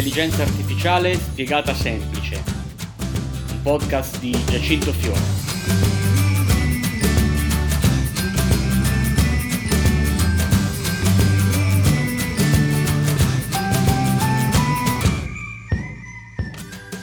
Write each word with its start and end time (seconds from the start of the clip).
L'intelligenza 0.00 0.44
artificiale 0.44 1.14
spiegata 1.14 1.74
semplice. 1.74 2.42
Un 3.50 3.60
podcast 3.62 4.18
di 4.18 4.30
Giacinto 4.46 4.92
Fiore. 4.92 5.20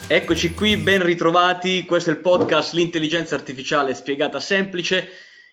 Eccoci 0.08 0.56
qui, 0.56 0.78
ben 0.78 1.04
ritrovati. 1.04 1.86
Questo 1.86 2.10
è 2.10 2.14
il 2.14 2.20
podcast 2.20 2.74
L'intelligenza 2.74 3.36
artificiale 3.36 3.94
spiegata 3.94 4.40
semplice. 4.40 5.08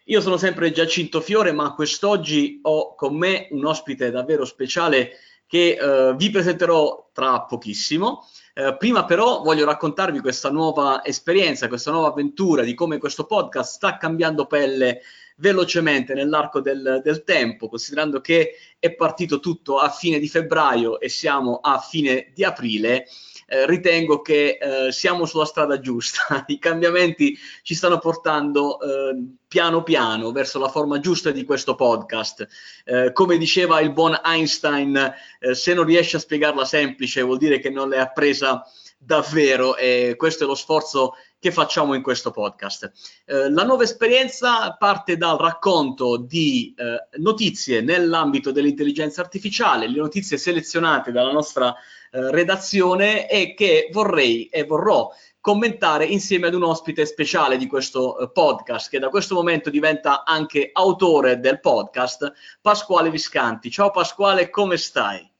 Io 0.04 0.22
sono 0.22 0.38
sempre 0.38 0.72
Giacinto 0.72 1.20
Fiore, 1.20 1.52
ma 1.52 1.74
quest'oggi 1.74 2.60
ho 2.62 2.94
con 2.94 3.18
me 3.18 3.48
un 3.50 3.66
ospite 3.66 4.10
davvero 4.10 4.46
speciale 4.46 5.18
che 5.46 5.76
eh, 5.78 6.14
vi 6.16 6.30
presenterò 6.30 7.10
tra 7.12 7.42
pochissimo. 7.42 8.26
Eh, 8.54 8.76
prima 8.76 9.04
però 9.04 9.42
voglio 9.42 9.64
raccontarvi 9.64 10.20
questa 10.20 10.50
nuova 10.50 11.04
esperienza, 11.04 11.68
questa 11.68 11.90
nuova 11.90 12.08
avventura 12.08 12.62
di 12.62 12.74
come 12.74 12.98
questo 12.98 13.24
podcast 13.24 13.74
sta 13.74 13.96
cambiando 13.96 14.46
pelle 14.46 15.00
velocemente 15.36 16.14
nell'arco 16.14 16.60
del, 16.60 17.00
del, 17.02 17.24
tempo, 17.24 17.68
considerando 17.68 18.20
che 18.20 18.54
è 18.78 18.94
partito 18.94 19.40
tutto 19.40 19.78
a 19.78 19.88
fine 19.88 20.18
di 20.18 20.28
febbraio 20.28 21.00
e 21.00 21.08
siamo 21.08 21.56
a 21.56 21.78
fine 21.78 22.30
di 22.32 22.44
aprile 22.44 23.06
eh, 23.54 23.66
ritengo 23.66 24.20
che 24.20 24.58
eh, 24.60 24.90
siamo 24.90 25.26
sulla 25.26 25.44
strada 25.44 25.78
giusta. 25.78 26.44
I 26.48 26.58
cambiamenti 26.58 27.38
ci 27.62 27.76
stanno 27.76 27.98
portando 27.98 28.80
eh, 28.80 29.16
piano 29.46 29.84
piano 29.84 30.32
verso 30.32 30.58
la 30.58 30.68
forma 30.68 30.98
giusta 30.98 31.30
di 31.30 31.44
questo 31.44 31.76
podcast. 31.76 32.48
Eh, 32.84 33.12
come 33.12 33.38
diceva 33.38 33.80
il 33.80 33.92
buon 33.92 34.18
Einstein, 34.24 34.96
eh, 35.38 35.54
se 35.54 35.72
non 35.72 35.84
riesci 35.84 36.16
a 36.16 36.18
spiegarla 36.18 36.64
semplice 36.64 37.22
vuol 37.22 37.38
dire 37.38 37.60
che 37.60 37.70
non 37.70 37.88
l'hai 37.88 38.00
appresa 38.00 38.64
davvero 39.04 39.76
e 39.76 40.14
questo 40.16 40.44
è 40.44 40.46
lo 40.46 40.54
sforzo 40.54 41.14
che 41.38 41.52
facciamo 41.52 41.94
in 41.94 42.02
questo 42.02 42.30
podcast. 42.30 42.90
Eh, 43.26 43.50
la 43.50 43.64
nuova 43.64 43.82
esperienza 43.82 44.74
parte 44.78 45.16
dal 45.16 45.36
racconto 45.36 46.16
di 46.16 46.74
eh, 46.76 47.18
notizie 47.18 47.82
nell'ambito 47.82 48.50
dell'intelligenza 48.50 49.20
artificiale, 49.20 49.88
le 49.88 49.98
notizie 49.98 50.38
selezionate 50.38 51.12
dalla 51.12 51.32
nostra 51.32 51.74
eh, 51.74 52.30
redazione 52.30 53.28
e 53.28 53.54
che 53.54 53.88
vorrei 53.92 54.46
e 54.46 54.64
vorrò 54.64 55.10
commentare 55.40 56.06
insieme 56.06 56.46
ad 56.46 56.54
un 56.54 56.62
ospite 56.62 57.04
speciale 57.04 57.58
di 57.58 57.66
questo 57.66 58.18
eh, 58.18 58.30
podcast 58.30 58.88
che 58.88 58.98
da 58.98 59.10
questo 59.10 59.34
momento 59.34 59.68
diventa 59.68 60.24
anche 60.24 60.70
autore 60.72 61.38
del 61.40 61.60
podcast, 61.60 62.32
Pasquale 62.62 63.10
Viscanti. 63.10 63.70
Ciao 63.70 63.90
Pasquale, 63.90 64.48
come 64.48 64.78
stai? 64.78 65.33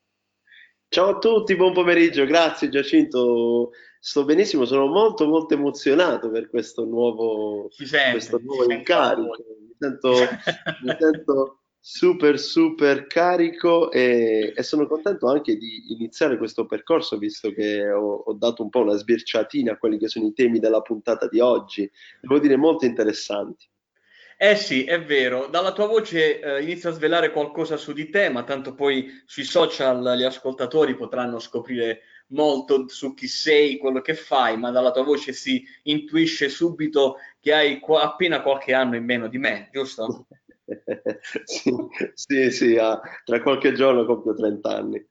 Ciao 0.95 1.09
a 1.09 1.19
tutti, 1.19 1.57
buon 1.57 1.73
pomeriggio, 1.73 2.25
grazie 2.25 2.69
Giacinto. 2.69 3.73
Sto 3.99 4.25
benissimo, 4.25 4.65
sono 4.65 4.87
molto 4.87 5.27
molto 5.27 5.55
emozionato 5.55 6.31
per 6.31 6.49
questo 6.49 6.85
nuovo, 6.85 7.67
sente, 7.71 8.13
questo 8.13 8.39
nuovo 8.39 8.73
incarico. 8.73 9.37
Mi 9.59 9.75
sento, 9.77 10.13
mi 10.85 10.97
sento 10.97 11.63
super 11.81 12.39
super 12.39 13.09
carico 13.09 13.91
e, 13.91 14.53
e, 14.55 14.63
sono 14.63 14.87
contento 14.87 15.27
anche 15.27 15.57
di 15.57 15.93
iniziare 15.95 16.39
questo 16.39 16.65
percorso 16.65 17.19
visto 17.19 17.51
che 17.51 17.91
ho, 17.91 18.23
ho, 18.27 18.33
dato 18.35 18.63
un 18.63 18.69
po' 18.69 18.83
una 18.83 18.95
sbirciatina 18.95 19.73
a 19.73 19.77
quelli 19.77 19.99
che 19.99 20.07
sono 20.07 20.27
i 20.27 20.33
temi 20.33 20.61
della 20.61 20.81
puntata 20.81 21.27
di 21.27 21.41
oggi, 21.41 21.91
devo 22.21 22.39
dire 22.39 22.55
molto 22.55 22.87
interessanti. 22.87 23.69
Eh 24.37 24.57
sì, 24.57 24.85
è 24.85 25.01
vero, 25.03 25.47
dalla 25.47 25.73
tua 25.73 25.87
voce 25.87 26.41
eh, 26.41 26.63
inizia 26.63 26.91
a 26.91 26.93
svelare 26.93 27.31
qualcosa 27.31 27.77
su 27.77 27.93
di 27.93 28.11
te, 28.11 28.29
ma 28.29 28.43
tanto 28.45 28.75
poi 28.75 29.23
sui 29.27 29.45
social 29.45 30.17
gli 30.17 30.23
ascoltatori 30.25 30.97
potranno 30.97 31.39
scoprire 31.39 32.01
molto 32.29 32.89
su 32.89 33.15
chi 33.15 33.27
sei, 33.29 33.79
quello 33.79 34.01
che 34.01 34.15
fai, 34.15 34.57
ma 34.59 34.71
dalla 34.71 34.91
tua 34.91 35.03
voce 35.05 35.33
si 35.33 35.65
intuisce 35.85 36.49
subito 36.49 37.17
che 37.41 37.53
hai 37.53 37.79
qu- 37.81 37.99
appena 37.99 38.43
qualche 38.43 38.75
anno 38.75 38.97
in 38.97 39.05
meno 39.05 39.29
di 39.29 39.39
me, 39.39 39.69
giusto? 39.73 40.27
sì, 41.45 41.71
sì, 42.15 42.51
sì 42.51 42.77
ah, 42.77 43.01
tra 43.25 43.41
qualche 43.43 43.73
giorno 43.73 44.05
compio 44.05 44.35
30 44.35 44.77
anni. 44.77 45.07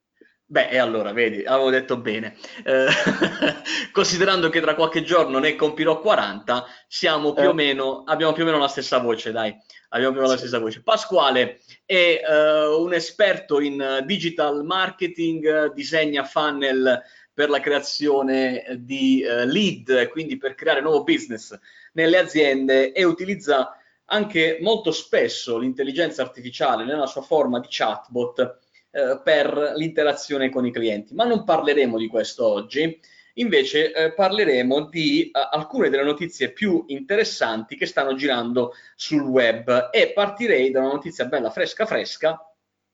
Beh, 0.45 0.69
e 0.69 0.77
allora, 0.77 1.13
vedi, 1.13 1.43
avevo 1.43 1.69
detto 1.69 1.97
bene. 1.97 2.35
Eh, 2.63 2.85
considerando 3.91 4.49
che 4.49 4.59
tra 4.61 4.75
qualche 4.75 5.01
giorno 5.01 5.39
ne 5.39 5.55
compirò 5.55 5.99
40, 5.99 6.65
siamo 6.87 7.33
più 7.33 7.43
eh. 7.43 7.47
o 7.47 7.53
meno, 7.53 8.03
abbiamo 8.05 8.33
più 8.33 8.43
o 8.43 8.45
meno 8.45 8.57
la 8.57 8.67
stessa 8.67 8.99
voce, 8.99 9.31
dai. 9.31 9.55
Abbiamo 9.89 10.11
più 10.11 10.19
o 10.19 10.23
meno 10.23 10.33
la 10.33 10.39
stessa 10.39 10.59
voce. 10.59 10.83
Pasquale 10.83 11.61
è 11.85 12.21
uh, 12.27 12.81
un 12.81 12.93
esperto 12.93 13.61
in 13.61 14.03
digital 14.05 14.63
marketing, 14.63 15.71
disegna 15.73 16.23
funnel 16.23 17.01
per 17.33 17.49
la 17.49 17.59
creazione 17.59 18.65
di 18.79 19.23
uh, 19.25 19.45
lead, 19.45 20.09
quindi 20.09 20.37
per 20.37 20.55
creare 20.55 20.81
nuovo 20.81 21.03
business 21.03 21.57
nelle 21.93 22.17
aziende 22.17 22.91
e 22.91 23.03
utilizza 23.05 23.75
anche 24.05 24.59
molto 24.61 24.91
spesso 24.91 25.57
l'intelligenza 25.57 26.21
artificiale 26.21 26.83
nella 26.85 27.07
sua 27.07 27.21
forma 27.21 27.59
di 27.59 27.67
chatbot 27.69 28.61
eh, 28.95 29.19
per 29.23 29.73
l'interazione 29.75 30.51
con 30.51 30.67
i 30.67 30.71
clienti. 30.71 31.15
Ma 31.15 31.23
non 31.23 31.43
parleremo 31.43 31.97
di 31.97 32.05
questo 32.05 32.45
oggi, 32.45 32.99
invece 33.35 33.91
eh, 33.91 34.13
parleremo 34.13 34.87
di 34.87 35.23
eh, 35.23 35.31
alcune 35.51 35.89
delle 35.89 36.03
notizie 36.03 36.51
più 36.51 36.83
interessanti 36.89 37.75
che 37.75 37.87
stanno 37.87 38.13
girando 38.13 38.73
sul 38.95 39.23
web 39.23 39.89
e 39.91 40.11
partirei 40.13 40.69
da 40.69 40.81
una 40.81 40.93
notizia 40.93 41.25
bella 41.25 41.49
fresca 41.49 41.87
fresca 41.87 42.39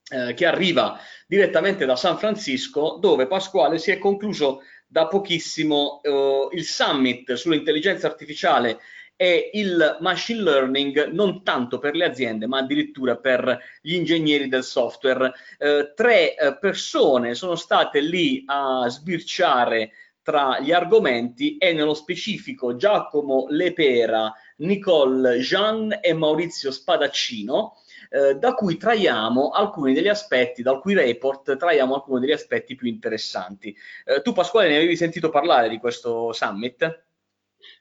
eh, 0.09 0.33
che 0.33 0.45
arriva 0.45 0.97
direttamente 1.27 1.85
da 1.85 1.97
San 1.97 2.17
Francisco 2.17 2.97
dove 3.01 3.27
Pasquale 3.27 3.77
si 3.77 3.91
è 3.91 3.97
concluso 3.97 4.61
da 4.88 5.07
pochissimo 5.07 5.99
eh, 6.01 6.47
il 6.53 6.63
summit 6.63 7.33
sull'intelligenza 7.33 8.07
artificiale 8.07 8.79
è 9.19 9.50
il 9.52 9.97
machine 10.00 10.41
learning 10.41 11.07
non 11.07 11.44
tanto 11.44 11.78
per 11.78 11.94
le 11.94 12.06
aziende, 12.06 12.47
ma 12.47 12.59
addirittura 12.59 13.18
per 13.18 13.59
gli 13.81 13.96
ingegneri 13.96 14.47
del 14.47 14.63
software. 14.63 15.34
Eh, 15.57 15.91
tre 15.94 16.38
eh, 16.38 16.57
persone 16.57 17.35
sono 17.35 17.56
state 17.56 18.00
lì 18.00 18.46
a 18.46 18.88
sbirciare 18.88 19.91
tra 20.22 20.62
gli 20.62 20.72
argomenti 20.72 21.57
e 21.57 21.74
nello 21.74 21.96
specifico 21.96 22.78
Giacomo 22.78 23.47
Lepera, 23.50 24.34
Nicole 24.59 25.40
Jean 25.40 25.97
e 26.00 26.13
Maurizio 26.13 26.72
Spadaccino. 26.72 27.75
Eh, 28.12 28.36
da 28.36 28.53
cui 28.53 28.78
traiamo 28.78 29.50
alcuni 29.50 29.94
degli 29.94 30.07
aspetti, 30.07 30.62
dal 30.62 30.80
cui 30.80 30.94
report 30.94 31.57
traiamo 31.57 31.94
alcuni 31.94 32.22
degli 32.22 32.31
aspetti 32.31 32.75
più 32.75 32.88
interessanti. 32.88 33.75
Eh, 34.06 34.22
tu 34.22 34.31
Pasquale 34.31 34.69
ne 34.69 34.78
avevi 34.78 34.96
sentito 34.96 35.30
parlare 35.30 35.68
di 35.68 35.78
questo 35.78 36.31
summit? 36.31 37.08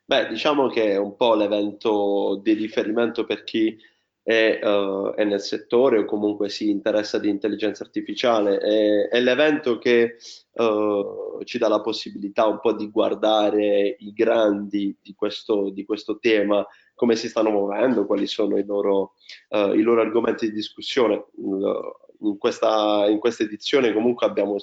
Beh, 0.08 0.26
diciamo 0.28 0.68
che 0.68 0.92
è 0.92 0.96
un 0.96 1.16
po' 1.16 1.34
l'evento 1.34 2.40
di 2.42 2.54
riferimento 2.54 3.26
per 3.26 3.44
chi 3.44 3.76
è, 4.22 4.58
uh, 4.62 5.12
è 5.12 5.22
nel 5.24 5.42
settore 5.42 5.98
o 5.98 6.04
comunque 6.06 6.48
si 6.48 6.70
interessa 6.70 7.18
di 7.18 7.28
intelligenza 7.28 7.84
artificiale. 7.84 8.56
È, 8.56 9.08
è 9.08 9.20
l'evento 9.20 9.76
che 9.76 10.16
uh, 10.52 11.44
ci 11.44 11.58
dà 11.58 11.68
la 11.68 11.82
possibilità 11.82 12.46
un 12.46 12.58
po' 12.58 12.72
di 12.72 12.90
guardare 12.90 13.96
i 13.98 14.14
grandi 14.14 14.96
di 15.02 15.12
questo, 15.14 15.68
di 15.68 15.84
questo 15.84 16.18
tema, 16.18 16.66
come 16.94 17.14
si 17.14 17.28
stanno 17.28 17.50
muovendo, 17.50 18.06
quali 18.06 18.26
sono 18.26 18.56
i 18.56 18.64
loro, 18.64 19.12
uh, 19.50 19.74
i 19.74 19.82
loro 19.82 20.00
argomenti 20.00 20.46
di 20.46 20.54
discussione. 20.54 21.26
In 22.20 22.38
questa, 22.38 23.06
in 23.10 23.18
questa 23.18 23.42
edizione 23.42 23.92
comunque 23.92 24.26
abbiamo 24.26 24.56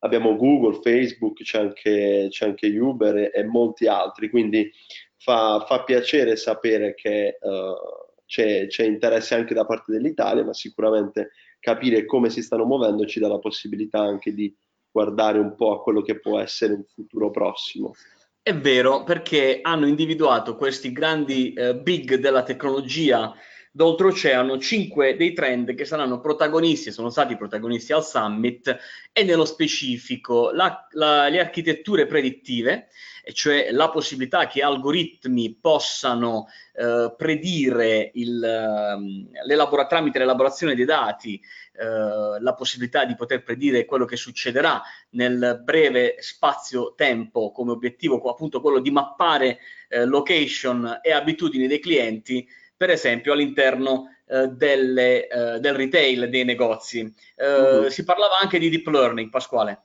abbiamo 0.00 0.36
Google, 0.36 0.80
Facebook, 0.82 1.42
c'è 1.42 1.58
anche, 1.58 2.28
c'è 2.30 2.46
anche 2.46 2.66
Uber 2.78 3.16
e, 3.16 3.32
e, 3.34 3.44
molti 3.44 3.86
altri, 3.86 4.30
quindi 4.30 4.70
fa, 5.16 5.64
fa 5.66 5.82
piacere 5.84 6.36
sapere 6.36 6.94
che 6.94 7.38
uh, 7.40 8.22
c'è, 8.26 8.66
c'è, 8.66 8.84
interesse 8.84 9.34
anche 9.34 9.54
da 9.54 9.64
parte 9.64 9.92
dell'Italia, 9.92 10.44
ma 10.44 10.52
sicuramente 10.52 11.30
capire 11.58 12.04
come 12.04 12.30
si 12.30 12.42
stanno 12.42 12.64
muovendo 12.64 13.04
ci 13.06 13.18
dà 13.20 13.28
la 13.28 13.38
possibilità 13.38 14.00
anche 14.00 14.32
di 14.32 14.54
guardare 14.90 15.38
un 15.38 15.54
po' 15.54 15.72
a 15.72 15.82
quello 15.82 16.02
che 16.02 16.18
può 16.18 16.38
essere 16.38 16.74
un 16.74 16.84
futuro 16.84 17.30
prossimo. 17.30 17.94
È 18.40 18.54
vero, 18.54 19.04
perché 19.04 19.58
hanno 19.60 19.86
individuato 19.86 20.56
questi 20.56 20.92
grandi 20.92 21.52
eh, 21.52 21.74
big 21.76 22.14
della 22.14 22.42
tecnologia 22.42 23.34
d'oltreoceano 23.72 24.58
cinque 24.58 25.16
dei 25.16 25.32
trend 25.32 25.74
che 25.74 25.84
saranno 25.84 26.20
protagonisti, 26.20 26.90
sono 26.90 27.10
stati 27.10 27.36
protagonisti 27.36 27.92
al 27.92 28.04
summit 28.04 28.76
e 29.12 29.22
nello 29.24 29.44
specifico 29.44 30.50
la, 30.50 30.86
la, 30.92 31.28
le 31.28 31.40
architetture 31.40 32.06
predittive, 32.06 32.88
cioè 33.32 33.70
la 33.72 33.90
possibilità 33.90 34.46
che 34.46 34.62
algoritmi 34.62 35.58
possano 35.60 36.46
eh, 36.74 37.14
predire 37.16 38.10
il, 38.14 38.42
eh, 38.42 39.86
tramite 39.86 40.18
l'elaborazione 40.18 40.74
dei 40.74 40.84
dati 40.84 41.40
eh, 41.80 42.40
la 42.40 42.54
possibilità 42.54 43.04
di 43.04 43.14
poter 43.14 43.44
predire 43.44 43.84
quello 43.84 44.04
che 44.04 44.16
succederà 44.16 44.82
nel 45.10 45.60
breve 45.62 46.16
spazio-tempo 46.18 47.52
come 47.52 47.70
obiettivo 47.70 48.20
appunto 48.28 48.60
quello 48.60 48.80
di 48.80 48.90
mappare 48.90 49.58
eh, 49.88 50.04
location 50.04 50.98
e 51.02 51.12
abitudini 51.12 51.68
dei 51.68 51.78
clienti 51.78 52.48
per 52.78 52.90
esempio 52.90 53.34
all'interno 53.34 54.16
eh, 54.26 54.46
delle, 54.48 55.26
eh, 55.28 55.60
del 55.60 55.74
retail 55.74 56.30
dei 56.30 56.44
negozi. 56.44 57.00
Eh, 57.36 57.46
uh-huh. 57.46 57.88
Si 57.88 58.04
parlava 58.04 58.38
anche 58.40 58.58
di 58.58 58.70
deep 58.70 58.86
learning, 58.86 59.28
Pasquale. 59.28 59.82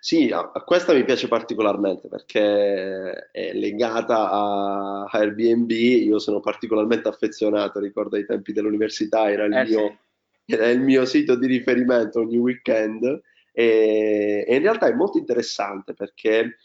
Sì, 0.00 0.30
a- 0.32 0.52
a 0.54 0.60
questa 0.62 0.94
mi 0.94 1.04
piace 1.04 1.28
particolarmente 1.28 2.08
perché 2.08 3.28
è 3.30 3.52
legata 3.52 4.30
a 4.30 5.04
Airbnb. 5.04 5.70
Io 5.70 6.18
sono 6.18 6.40
particolarmente 6.40 7.08
affezionato, 7.08 7.78
ricordo 7.78 8.16
ai 8.16 8.24
tempi 8.24 8.52
dell'università, 8.52 9.30
era 9.30 9.44
il 9.44 9.52
Eh 9.54 9.66
sì. 9.66 9.74
mio, 9.76 9.98
era 10.46 10.68
il 10.70 10.80
mio 10.80 11.04
sito 11.04 11.36
di 11.36 11.46
riferimento 11.46 12.20
ogni 12.20 12.38
weekend 12.38 13.04
e, 13.52 14.44
e 14.48 14.54
in 14.54 14.62
realtà 14.62 14.86
è 14.86 14.94
molto 14.94 15.18
interessante 15.18 15.92
perché 15.94 16.56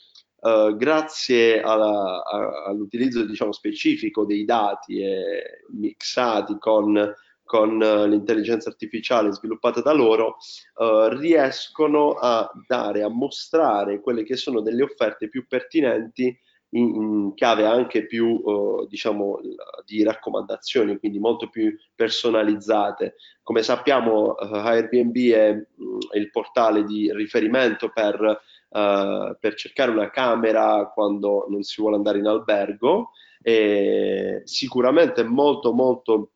eh, 0.42 0.74
grazie 0.78 1.62
alla- 1.62 2.24
a- 2.24 2.64
all'utilizzo, 2.68 3.24
diciamo, 3.26 3.52
specifico 3.52 4.26
dei 4.26 4.46
dati 4.46 5.02
eh, 5.02 5.66
mixati 5.70 6.58
con 6.60 7.14
con 7.52 7.82
eh, 7.82 8.08
l'intelligenza 8.08 8.70
artificiale 8.70 9.34
sviluppata 9.34 9.82
da 9.82 9.92
loro, 9.92 10.38
eh, 10.80 11.10
riescono 11.18 12.12
a 12.14 12.50
dare, 12.66 13.04
a 13.04 13.10
mostrare 13.10 14.00
quelle 14.00 14.24
che 14.24 14.38
sono 14.38 14.62
delle 14.62 14.84
offerte 14.84 15.28
più 15.28 15.46
pertinenti 15.48 16.34
in, 16.70 17.34
chiave 17.34 17.66
anche 17.66 18.06
più, 18.06 18.42
eh, 18.46 18.88
diciamo, 18.88 19.40
di 19.86 20.02
raccomandazioni, 20.02 20.98
quindi 20.98 21.20
molto 21.20 21.50
più 21.50 21.76
personalizzate. 21.94 23.16
Come 23.44 23.64
sappiamo, 23.64 24.38
eh, 24.38 24.48
Airbnb 24.58 25.18
è, 25.18 25.54
mm, 25.54 26.00
è, 26.12 26.18
il 26.18 26.30
portale 26.32 26.86
di 26.86 27.12
riferimento 27.14 27.90
per, 27.90 28.40
eh, 28.72 29.38
per 29.40 29.56
cercare 29.56 29.92
una 29.92 30.10
camera 30.10 30.90
quando 30.94 31.46
non 31.50 31.62
si 31.64 31.82
vuole 31.82 31.98
andare 31.98 32.20
in 32.20 32.28
albergo. 32.28 33.12
E 33.44 34.42
sicuramente 34.46 35.24
molto 35.24 35.74
molto 35.74 36.32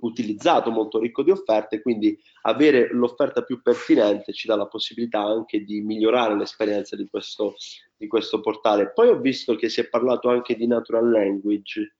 utilizzato, 0.00 0.70
molto 0.70 0.98
ricco 0.98 1.22
di 1.22 1.30
offerte, 1.30 1.80
quindi 1.80 2.18
avere 2.42 2.88
l'offerta 2.92 3.42
più 3.42 3.60
pertinente 3.62 4.32
ci 4.32 4.46
dà 4.46 4.56
la 4.56 4.66
possibilità 4.66 5.20
anche 5.20 5.62
di 5.62 5.80
migliorare 5.80 6.36
l'esperienza 6.36 6.96
di 6.96 7.06
questo, 7.08 7.54
di 7.96 8.06
questo 8.06 8.40
portale. 8.40 8.92
Poi 8.92 9.08
ho 9.08 9.18
visto 9.18 9.56
che 9.56 9.68
si 9.68 9.80
è 9.80 9.88
parlato 9.88 10.28
anche 10.28 10.54
di 10.56 10.66
natural 10.66 11.10
language. 11.10 11.96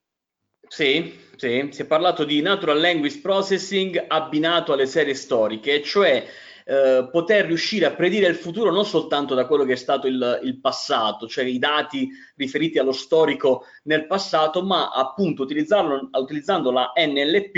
Sì, 0.66 1.12
sì, 1.36 1.68
si 1.72 1.82
è 1.82 1.84
parlato 1.84 2.24
di 2.24 2.40
natural 2.40 2.80
language 2.80 3.18
processing 3.18 4.04
abbinato 4.06 4.72
alle 4.72 4.86
serie 4.86 5.14
storiche, 5.14 5.82
cioè 5.82 6.24
eh, 6.70 7.08
poter 7.11 7.46
riuscire 7.46 7.84
a 7.84 7.90
predire 7.90 8.28
il 8.28 8.37
futuro 8.37 8.70
non 8.70 8.84
soltanto 8.84 9.34
da 9.34 9.44
quello 9.44 9.64
che 9.64 9.72
è 9.72 9.76
stato 9.76 10.06
il, 10.06 10.40
il, 10.44 10.61
passato, 10.61 11.26
cioè 11.26 11.44
i 11.44 11.58
dati 11.58 12.08
riferiti 12.37 12.78
allo 12.78 12.93
storico 12.93 13.64
nel 13.84 14.06
passato, 14.06 14.62
ma 14.62 14.90
appunto 14.90 15.43
utilizzando 15.43 16.70
la 16.70 16.93
NLP 16.94 17.56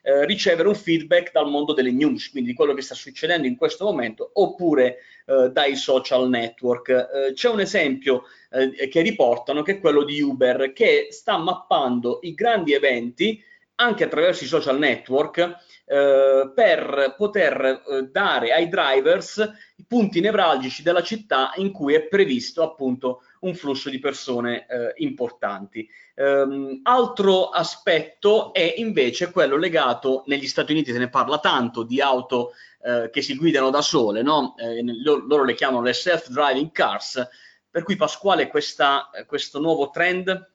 eh, 0.00 0.24
ricevere 0.24 0.68
un 0.68 0.74
feedback 0.74 1.30
dal 1.30 1.50
mondo 1.50 1.74
delle 1.74 1.92
news, 1.92 2.30
quindi 2.30 2.52
di 2.52 2.56
quello 2.56 2.72
che 2.72 2.80
sta 2.80 2.94
succedendo 2.94 3.46
in 3.46 3.56
questo 3.56 3.84
momento, 3.84 4.30
oppure 4.32 4.96
eh, 5.26 5.50
dai 5.52 5.76
social 5.76 6.30
network. 6.30 6.88
Eh, 6.88 7.32
c'è 7.34 7.50
un 7.50 7.60
esempio 7.60 8.22
eh, 8.50 8.88
che 8.88 9.02
riportano 9.02 9.60
che 9.60 9.72
è 9.72 9.78
quello 9.78 10.04
di 10.04 10.22
Uber, 10.22 10.72
che 10.72 11.08
sta 11.10 11.36
mappando 11.36 12.20
i 12.22 12.32
grandi 12.32 12.72
eventi 12.72 13.44
anche 13.76 14.04
attraverso 14.04 14.44
i 14.44 14.48
social 14.48 14.78
network 14.78 15.38
eh, 15.86 16.52
per 16.54 17.14
poter 17.16 17.82
eh, 17.86 18.02
dare 18.10 18.52
ai 18.52 18.68
drivers 18.68 19.52
i 19.76 19.84
punti 19.86 20.20
nevralgici 20.20 20.82
della 20.82 21.02
città 21.02 21.52
in 21.56 21.72
cui 21.72 21.94
è 21.94 22.06
previsto 22.06 22.62
appunto 22.62 23.22
un 23.40 23.54
flusso 23.54 23.90
di 23.90 23.98
persone 23.98 24.66
eh, 24.66 24.92
importanti. 24.96 25.86
Um, 26.16 26.80
altro 26.84 27.48
aspetto 27.48 28.52
è 28.52 28.74
invece 28.76 29.30
quello 29.30 29.56
legato, 29.56 30.22
negli 30.26 30.46
Stati 30.46 30.72
Uniti 30.72 30.92
se 30.92 30.98
ne 30.98 31.10
parla 31.10 31.38
tanto, 31.38 31.82
di 31.82 32.00
auto 32.00 32.52
eh, 32.82 33.10
che 33.12 33.20
si 33.20 33.36
guidano 33.36 33.68
da 33.68 33.82
sole, 33.82 34.22
no? 34.22 34.54
Eh, 34.56 34.82
loro, 35.02 35.26
loro, 35.26 35.44
le 35.44 35.54
chiamano 35.54 35.82
le 35.82 35.92
self-driving 35.92 36.70
cars, 36.70 37.28
per 37.68 37.82
cui 37.82 37.96
Pasquale 37.96 38.46
questa, 38.46 39.10
questo 39.26 39.60
nuovo 39.60 39.90
trend 39.90 40.52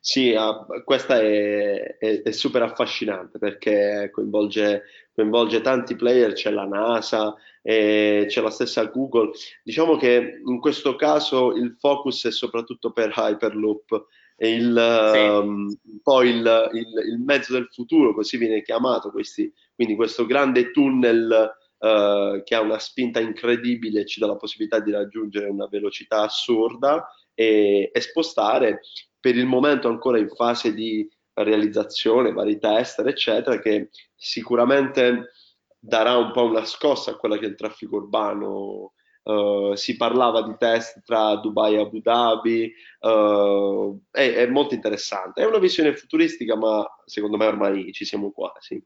sì, 0.00 0.34
ah, 0.34 0.64
questa 0.84 1.20
è, 1.20 1.96
è- 1.98 2.22
è 2.22 2.30
super 2.32 2.62
affascinante 2.62 3.38
perché 3.38 4.10
coinvolge, 4.12 4.82
coinvolge 5.14 5.60
tanti 5.60 5.94
player, 5.96 6.32
c'è 6.32 6.50
la 6.50 6.64
NASA, 6.66 7.34
e 7.62 8.24
c'è 8.28 8.40
la 8.40 8.50
stessa 8.50 8.84
Google. 8.86 9.30
Diciamo 9.62 9.96
che 9.96 10.40
in 10.44 10.58
questo 10.60 10.96
caso 10.96 11.52
il 11.54 11.76
focus 11.78 12.26
è 12.26 12.32
soprattutto 12.32 12.92
per 12.92 13.12
Hyperloop, 13.16 14.06
è 14.36 14.46
il, 14.46 14.74
Sì. 15.12 15.18
um, 15.18 15.76
poi 16.02 16.30
il, 16.30 16.70
il- 16.72 17.08
il 17.12 17.18
mezzo 17.20 17.52
del 17.52 17.68
futuro, 17.70 18.14
così 18.14 18.36
viene 18.36 18.62
chiamato, 18.62 19.10
questi- 19.10 19.52
quindi 19.74 19.94
questo 19.94 20.26
grande 20.26 20.70
tunnel 20.72 21.50
eh, 21.78 22.42
che 22.44 22.54
ha 22.54 22.60
una 22.60 22.78
spinta 22.78 23.20
incredibile, 23.20 24.06
ci 24.06 24.18
dà 24.20 24.26
la 24.26 24.36
possibilità 24.36 24.80
di 24.80 24.90
raggiungere 24.92 25.48
una 25.48 25.66
velocità 25.68 26.22
assurda 26.22 27.06
e, 27.34 27.90
e 27.92 28.00
spostare 28.00 28.80
per 29.22 29.36
il 29.36 29.46
momento 29.46 29.86
ancora 29.86 30.18
in 30.18 30.28
fase 30.28 30.74
di 30.74 31.08
realizzazione, 31.34 32.32
vari 32.32 32.58
tester, 32.58 33.06
eccetera, 33.06 33.60
che 33.60 33.90
sicuramente 34.16 35.30
darà 35.78 36.16
un 36.16 36.32
po' 36.32 36.44
una 36.44 36.64
scossa 36.64 37.12
a 37.12 37.16
quella 37.16 37.38
che 37.38 37.46
è 37.46 37.48
il 37.48 37.54
traffico 37.54 37.96
urbano. 37.96 38.94
Uh, 39.22 39.76
si 39.76 39.96
parlava 39.96 40.42
di 40.42 40.56
test 40.58 41.00
tra 41.04 41.36
Dubai 41.36 41.76
e 41.76 41.78
Abu 41.78 42.00
Dhabi, 42.00 42.72
uh, 43.02 44.00
è, 44.10 44.32
è, 44.32 44.46
molto 44.48 44.74
interessante. 44.74 45.42
È 45.42 45.46
una 45.46 45.58
visione 45.58 45.94
futuristica, 45.94 46.56
ma 46.56 46.84
secondo 47.04 47.36
me 47.36 47.46
ormai 47.46 47.92
ci 47.92 48.04
siamo 48.04 48.32
quasi 48.32 48.84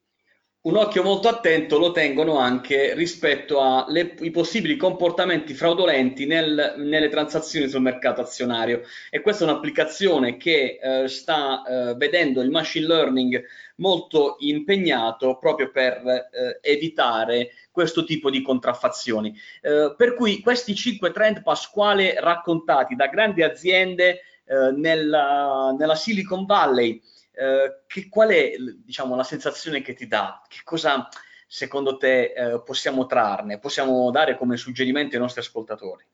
un 0.67 0.77
occhio 0.77 1.05
molto 1.05 1.29
attento 1.29 1.79
lo 1.79 1.93
tengono 1.93 2.39
anche 2.39 2.93
rispetto 2.95 3.61
ai 3.61 4.31
possibili 4.33 4.77
comportamenti 4.77 5.55
fraudolenti 5.55 6.27
nel, 6.27 6.75
nelle 6.79 7.09
transazioni 7.09 7.69
sul 7.69 7.83
mercato 7.83 8.21
azionario 8.21 8.83
e 9.09 9.21
questa 9.21 9.45
è 9.45 9.49
un'applicazione 9.49 10.37
che 10.37 10.79
eh, 10.83 11.09
sta 11.09 11.63
eh, 11.63 11.95
vedendo 11.95 12.41
il 12.41 12.51
machine 12.51 12.87
learning 12.87 13.45
molto 13.77 14.37
impegnato 14.41 15.39
proprio 15.39 15.71
per 15.71 16.03
eh, 16.05 16.59
evitare 16.63 17.51
questo 17.71 18.05
tipo 18.05 18.29
di 18.29 18.43
contraffazioni. 18.43 19.39
Eh, 19.61 19.95
per 19.97 20.15
cui 20.15 20.41
questi 20.41 20.75
cinque 20.75 21.13
trend 21.13 21.43
Pasquale 21.43 22.19
raccontati 22.19 22.97
da 22.97 23.07
grandi 23.07 23.43
aziende 23.45 24.21
eh, 24.47 24.73
nella, 24.73 25.77
nella 25.79 25.95
Silicon 25.95 26.45
Valley 26.45 27.01
eh, 27.37 27.83
che, 27.87 28.09
qual 28.09 28.31
è 28.31 28.53
diciamo, 28.83 29.15
la 29.15 29.23
sensazione 29.23 29.83
che 29.83 29.93
ti 29.93 30.07
dà? 30.07 30.43
Che 30.49 30.61
cosa 30.65 31.09
secondo 31.47 31.97
te 31.97 32.33
eh, 32.33 32.63
possiamo 32.65 33.07
trarne, 33.07 33.59
possiamo 33.59 34.11
dare 34.11 34.37
come 34.37 34.57
suggerimento 34.57 35.15
ai 35.15 35.21
nostri 35.21 35.41
ascoltatori? 35.43 36.05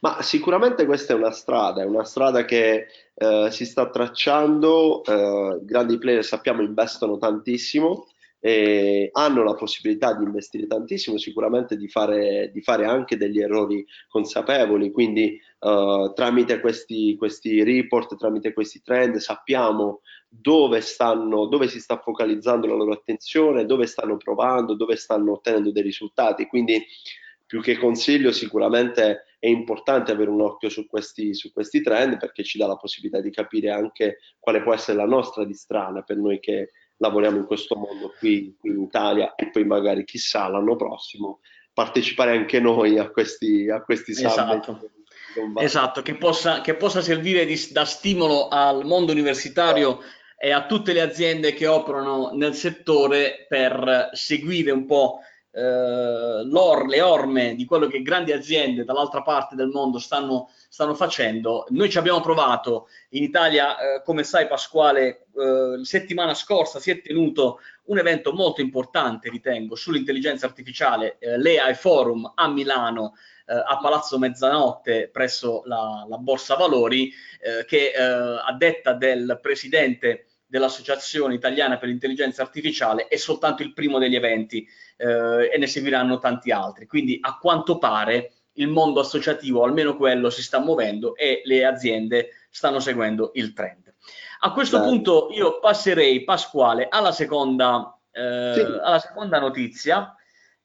Ma 0.00 0.20
sicuramente 0.20 0.84
questa 0.84 1.14
è 1.14 1.16
una 1.16 1.30
strada, 1.30 1.82
è 1.82 1.86
una 1.86 2.04
strada 2.04 2.44
che 2.44 2.88
eh, 3.14 3.48
si 3.50 3.64
sta 3.64 3.88
tracciando, 3.88 5.02
eh, 5.04 5.60
grandi 5.62 5.96
player 5.98 6.24
sappiamo 6.24 6.60
investono 6.60 7.16
tantissimo 7.16 8.08
e 8.38 9.08
hanno 9.12 9.44
la 9.44 9.54
possibilità 9.54 10.14
di 10.14 10.24
investire 10.24 10.66
tantissimo, 10.66 11.16
sicuramente 11.16 11.76
di 11.76 11.88
fare, 11.88 12.50
di 12.52 12.60
fare 12.60 12.84
anche 12.84 13.16
degli 13.16 13.40
errori 13.40 13.86
consapevoli, 14.08 14.90
quindi 14.90 15.40
uh, 15.62 16.12
tramite 16.12 16.60
questi, 16.60 17.16
questi, 17.16 17.62
report, 17.62 18.16
tramite 18.16 18.52
questi 18.52 18.82
trend 18.82 19.16
sappiamo 19.16 20.00
dove, 20.28 20.80
stanno, 20.80 21.46
dove 21.46 21.68
si 21.68 21.80
sta 21.80 21.98
focalizzando 21.98 22.66
la 22.66 22.74
loro 22.74 22.92
attenzione, 22.92 23.66
dove 23.66 23.86
stanno 23.86 24.16
provando, 24.16 24.74
dove 24.74 24.96
stanno 24.96 25.32
ottenendo 25.32 25.70
dei 25.70 25.82
risultati, 25.82 26.46
quindi 26.46 26.84
più 27.46 27.60
che 27.60 27.76
consiglio 27.76 28.32
sicuramente 28.32 29.24
è 29.38 29.46
importante 29.46 30.10
avere 30.10 30.30
un 30.30 30.40
occhio 30.40 30.70
su 30.70 30.86
questi, 30.86 31.34
su 31.34 31.52
questi 31.52 31.82
trend 31.82 32.16
perché 32.16 32.44
ci 32.44 32.56
dà 32.56 32.66
la 32.66 32.76
possibilità 32.76 33.20
di 33.20 33.30
capire 33.30 33.70
anche 33.70 34.20
quale 34.38 34.62
può 34.62 34.72
essere 34.72 34.96
la 34.96 35.04
nostra 35.04 35.44
di 35.44 35.52
strada 35.52 36.00
per 36.00 36.16
noi 36.16 36.40
che 36.40 36.70
lavoriamo 36.96 37.36
in 37.36 37.44
questo 37.44 37.76
mondo 37.76 38.14
qui, 38.18 38.56
qui, 38.58 38.70
in 38.70 38.80
Italia 38.80 39.34
e 39.34 39.50
poi 39.50 39.64
magari 39.64 40.04
chissà 40.04 40.48
l'anno 40.48 40.76
prossimo 40.76 41.40
partecipare 41.74 42.36
anche 42.36 42.60
noi 42.60 42.98
a 42.98 43.10
questi, 43.10 43.68
a 43.68 43.82
questi 43.82 44.12
esatto. 44.12 44.80
Esatto, 45.58 46.02
che 46.02 46.14
possa, 46.16 46.60
che 46.60 46.74
possa 46.74 47.00
servire 47.00 47.44
di, 47.44 47.58
da 47.70 47.84
stimolo 47.84 48.48
al 48.48 48.84
mondo 48.84 49.12
universitario 49.12 50.00
e 50.36 50.50
a 50.50 50.66
tutte 50.66 50.92
le 50.92 51.00
aziende 51.00 51.54
che 51.54 51.66
operano 51.66 52.30
nel 52.34 52.54
settore 52.54 53.46
per 53.48 54.10
seguire 54.12 54.70
un 54.72 54.86
po' 54.86 55.20
eh, 55.54 56.42
l'or, 56.44 56.86
le 56.86 57.02
orme 57.02 57.54
di 57.54 57.64
quello 57.66 57.86
che 57.86 58.00
grandi 58.00 58.32
aziende 58.32 58.84
dall'altra 58.84 59.22
parte 59.22 59.54
del 59.54 59.68
mondo 59.68 59.98
stanno, 59.98 60.50
stanno 60.68 60.94
facendo. 60.94 61.66
Noi 61.68 61.90
ci 61.90 61.98
abbiamo 61.98 62.20
provato 62.20 62.88
in 63.10 63.22
Italia, 63.22 63.78
eh, 63.78 64.02
come 64.02 64.24
sai 64.24 64.46
Pasquale, 64.46 65.26
eh, 65.36 65.84
settimana 65.84 66.34
scorsa 66.34 66.80
si 66.80 66.90
è 66.90 67.02
tenuto 67.02 67.60
un 67.84 67.98
evento 67.98 68.32
molto 68.32 68.62
importante, 68.62 69.28
ritengo, 69.28 69.74
sull'intelligenza 69.74 70.46
artificiale, 70.46 71.18
eh, 71.18 71.38
l'EAI 71.38 71.74
Forum 71.74 72.32
a 72.34 72.48
Milano, 72.48 73.14
eh, 73.46 73.54
a 73.54 73.78
Palazzo 73.80 74.18
Mezzanotte 74.18 75.08
presso 75.12 75.62
la, 75.66 76.04
la 76.08 76.18
Borsa 76.18 76.54
Valori, 76.54 77.12
eh, 77.40 77.64
che 77.64 77.92
eh, 77.94 78.00
a 78.00 78.54
detta 78.56 78.92
del 78.92 79.38
presidente 79.40 80.26
dell'Associazione 80.46 81.34
Italiana 81.34 81.78
per 81.78 81.88
l'Intelligenza 81.88 82.42
Artificiale 82.42 83.08
è 83.08 83.16
soltanto 83.16 83.62
il 83.62 83.72
primo 83.72 83.98
degli 83.98 84.16
eventi 84.16 84.68
eh, 84.98 85.50
e 85.50 85.56
ne 85.56 85.66
seguiranno 85.66 86.18
tanti 86.18 86.50
altri. 86.50 86.86
Quindi 86.86 87.18
a 87.22 87.38
quanto 87.38 87.78
pare 87.78 88.32
il 88.56 88.68
mondo 88.68 89.00
associativo, 89.00 89.64
almeno 89.64 89.96
quello, 89.96 90.28
si 90.28 90.42
sta 90.42 90.58
muovendo 90.58 91.16
e 91.16 91.40
le 91.44 91.64
aziende 91.64 92.30
stanno 92.50 92.80
seguendo 92.80 93.30
il 93.34 93.54
trend. 93.54 93.94
A 94.40 94.52
questo 94.52 94.78
Beh. 94.78 94.84
punto 94.84 95.28
io 95.32 95.58
passerei, 95.58 96.22
Pasquale, 96.24 96.88
alla 96.90 97.12
seconda, 97.12 97.98
eh, 98.10 98.52
sì. 98.54 98.60
alla 98.60 98.98
seconda 98.98 99.38
notizia 99.38 100.14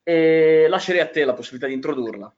e 0.02 0.66
lascerei 0.68 1.00
a 1.00 1.08
te 1.08 1.24
la 1.24 1.32
possibilità 1.32 1.66
di 1.66 1.74
introdurla. 1.74 2.30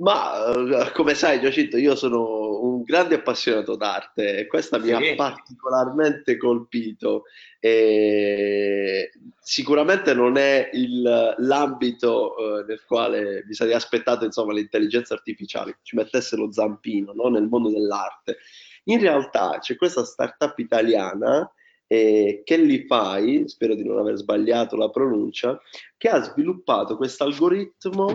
Ma 0.00 0.46
eh, 0.46 0.92
come 0.92 1.14
sai, 1.14 1.40
Giacinto, 1.40 1.76
io 1.76 1.94
sono 1.94 2.58
un 2.62 2.82
grande 2.82 3.16
appassionato 3.16 3.76
d'arte 3.76 4.38
e 4.38 4.46
questa 4.46 4.78
mi 4.78 4.86
sì. 4.86 4.92
ha 4.92 5.14
particolarmente 5.14 6.38
colpito. 6.38 7.24
E 7.58 9.10
sicuramente 9.40 10.14
non 10.14 10.38
è 10.38 10.70
il, 10.72 11.34
l'ambito 11.38 12.36
eh, 12.36 12.64
nel 12.66 12.82
quale 12.86 13.44
mi 13.46 13.52
sarei 13.52 13.74
aspettato 13.74 14.24
insomma, 14.24 14.54
l'intelligenza 14.54 15.12
artificiale 15.12 15.78
ci 15.82 15.96
mettesse 15.96 16.36
lo 16.36 16.50
zampino 16.50 17.12
no? 17.12 17.28
nel 17.28 17.46
mondo 17.46 17.70
dell'arte. 17.70 18.38
In 18.84 19.00
realtà 19.00 19.58
c'è 19.60 19.76
questa 19.76 20.04
startup 20.04 20.58
italiana 20.58 21.50
eh, 21.86 22.42
Kelly 22.44 22.86
Fai, 22.86 23.48
spero 23.48 23.74
di 23.74 23.84
non 23.84 23.98
aver 23.98 24.16
sbagliato 24.16 24.76
la 24.76 24.88
pronuncia, 24.88 25.60
che 25.96 26.08
ha 26.08 26.22
sviluppato 26.22 26.96
questo 26.96 27.24
algoritmo 27.24 28.14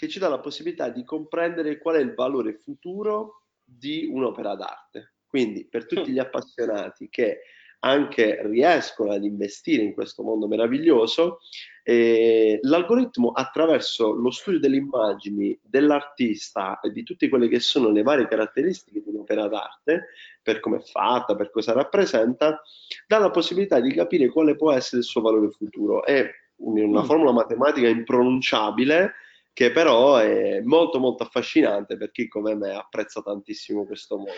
che 0.00 0.08
ci 0.08 0.18
dà 0.18 0.30
la 0.30 0.40
possibilità 0.40 0.88
di 0.88 1.04
comprendere 1.04 1.76
qual 1.76 1.96
è 1.96 1.98
il 1.98 2.14
valore 2.14 2.54
futuro 2.54 3.42
di 3.62 4.08
un'opera 4.10 4.54
d'arte. 4.54 5.16
Quindi 5.26 5.68
per 5.68 5.84
tutti 5.84 6.10
gli 6.10 6.18
appassionati 6.18 7.10
che 7.10 7.40
anche 7.80 8.40
riescono 8.46 9.12
ad 9.12 9.24
investire 9.24 9.82
in 9.82 9.92
questo 9.92 10.22
mondo 10.22 10.48
meraviglioso, 10.48 11.40
eh, 11.82 12.60
l'algoritmo 12.62 13.32
attraverso 13.32 14.14
lo 14.14 14.30
studio 14.30 14.58
delle 14.58 14.76
immagini 14.76 15.58
dell'artista 15.62 16.80
e 16.80 16.92
di 16.92 17.02
tutte 17.02 17.28
quelle 17.28 17.48
che 17.48 17.60
sono 17.60 17.90
le 17.90 18.00
varie 18.00 18.26
caratteristiche 18.26 19.02
di 19.02 19.08
un'opera 19.10 19.48
d'arte, 19.48 20.06
per 20.42 20.60
come 20.60 20.78
è 20.78 20.82
fatta, 20.82 21.36
per 21.36 21.50
cosa 21.50 21.74
rappresenta, 21.74 22.62
dà 23.06 23.18
la 23.18 23.30
possibilità 23.30 23.80
di 23.80 23.92
capire 23.92 24.30
quale 24.30 24.56
può 24.56 24.72
essere 24.72 25.02
il 25.02 25.06
suo 25.06 25.20
valore 25.20 25.50
futuro. 25.50 26.06
È 26.06 26.26
una 26.62 27.02
mm. 27.02 27.04
formula 27.04 27.32
matematica 27.32 27.86
impronunciabile 27.86 29.12
che 29.60 29.72
però 29.72 30.16
è 30.16 30.62
molto 30.62 30.98
molto 30.98 31.22
affascinante 31.22 31.98
per 31.98 32.12
chi 32.12 32.28
come 32.28 32.54
me 32.54 32.72
apprezza 32.72 33.20
tantissimo 33.20 33.84
questo 33.84 34.16
mondo. 34.16 34.32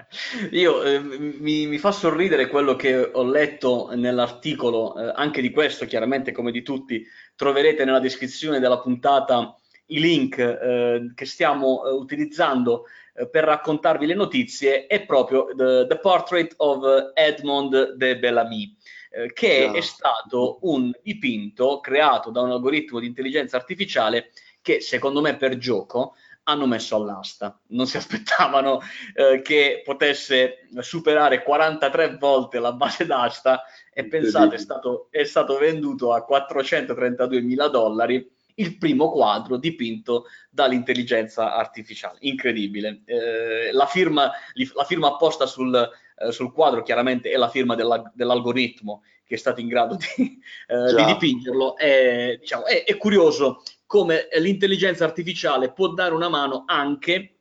Io 0.52 0.82
eh, 0.82 0.98
mi, 0.98 1.66
mi, 1.66 1.76
fa 1.76 1.92
sorridere 1.92 2.46
quello 2.46 2.74
che 2.74 2.96
ho 2.96 3.22
letto 3.22 3.90
nell'articolo, 3.94 4.98
eh, 4.98 5.12
anche 5.14 5.42
di 5.42 5.50
questo 5.50 5.84
chiaramente 5.84 6.32
come 6.32 6.50
di 6.50 6.62
tutti 6.62 7.06
troverete 7.36 7.84
nella 7.84 7.98
descrizione 7.98 8.60
della 8.60 8.80
puntata 8.80 9.54
i 9.88 10.00
link 10.00 10.38
eh, 10.38 11.12
che 11.14 11.26
stiamo 11.26 11.84
eh, 11.84 11.92
utilizzando 11.92 12.84
eh, 13.14 13.28
per 13.28 13.44
raccontarvi 13.44 14.06
le 14.06 14.14
notizie, 14.14 14.86
è 14.86 15.04
proprio 15.04 15.48
The, 15.54 15.84
the 15.86 15.98
Portrait 15.98 16.54
of 16.56 17.12
Edmond 17.12 17.92
de 17.96 18.18
Bellamy 18.18 18.74
eh, 19.10 19.30
che 19.34 19.66
no. 19.66 19.74
è 19.74 19.82
stato 19.82 20.60
un 20.62 20.90
dipinto 21.02 21.80
creato 21.80 22.30
da 22.30 22.40
un 22.40 22.52
algoritmo 22.52 22.98
di 22.98 23.06
intelligenza 23.06 23.58
artificiale 23.58 24.30
che 24.62 24.80
secondo 24.80 25.20
me 25.20 25.36
per 25.36 25.58
gioco 25.58 26.14
hanno 26.44 26.66
messo 26.66 26.96
all'asta. 26.96 27.60
Non 27.68 27.86
si 27.86 27.96
aspettavano 27.98 28.80
eh, 29.14 29.42
che 29.42 29.82
potesse 29.84 30.66
superare 30.78 31.42
43 31.42 32.16
volte 32.16 32.58
la 32.58 32.72
base 32.72 33.04
d'asta 33.04 33.64
e 33.92 34.06
pensate, 34.06 34.54
è 34.54 34.58
stato, 34.58 35.08
è 35.10 35.24
stato 35.24 35.58
venduto 35.58 36.12
a 36.12 36.24
432 36.24 37.40
mila 37.42 37.68
dollari 37.68 38.30
il 38.56 38.76
primo 38.76 39.10
quadro 39.10 39.56
dipinto 39.56 40.26
dall'intelligenza 40.50 41.54
artificiale. 41.54 42.18
Incredibile. 42.20 43.02
Eh, 43.04 43.72
la, 43.72 43.86
firma, 43.86 44.30
la, 44.74 44.84
firma, 44.84 45.08
apposta 45.08 45.46
sul, 45.46 45.74
eh, 45.74 46.32
sul, 46.32 46.52
quadro 46.52 46.82
chiaramente 46.82 47.30
è 47.30 47.36
la 47.36 47.48
firma 47.48 47.74
della, 47.74 48.10
dell'algoritmo 48.14 49.02
che 49.32 49.38
è 49.38 49.40
stato 49.40 49.60
in 49.60 49.68
grado 49.68 49.96
di, 49.96 50.38
eh, 50.66 50.94
di 50.94 51.04
dipingerlo. 51.06 51.76
È, 51.76 52.36
diciamo, 52.38 52.66
è, 52.66 52.84
è 52.84 52.96
curioso 52.98 53.62
come 53.86 54.28
l'intelligenza 54.38 55.04
artificiale 55.04 55.72
può 55.72 55.88
dare 55.88 56.12
una 56.12 56.28
mano 56.28 56.64
anche 56.66 57.36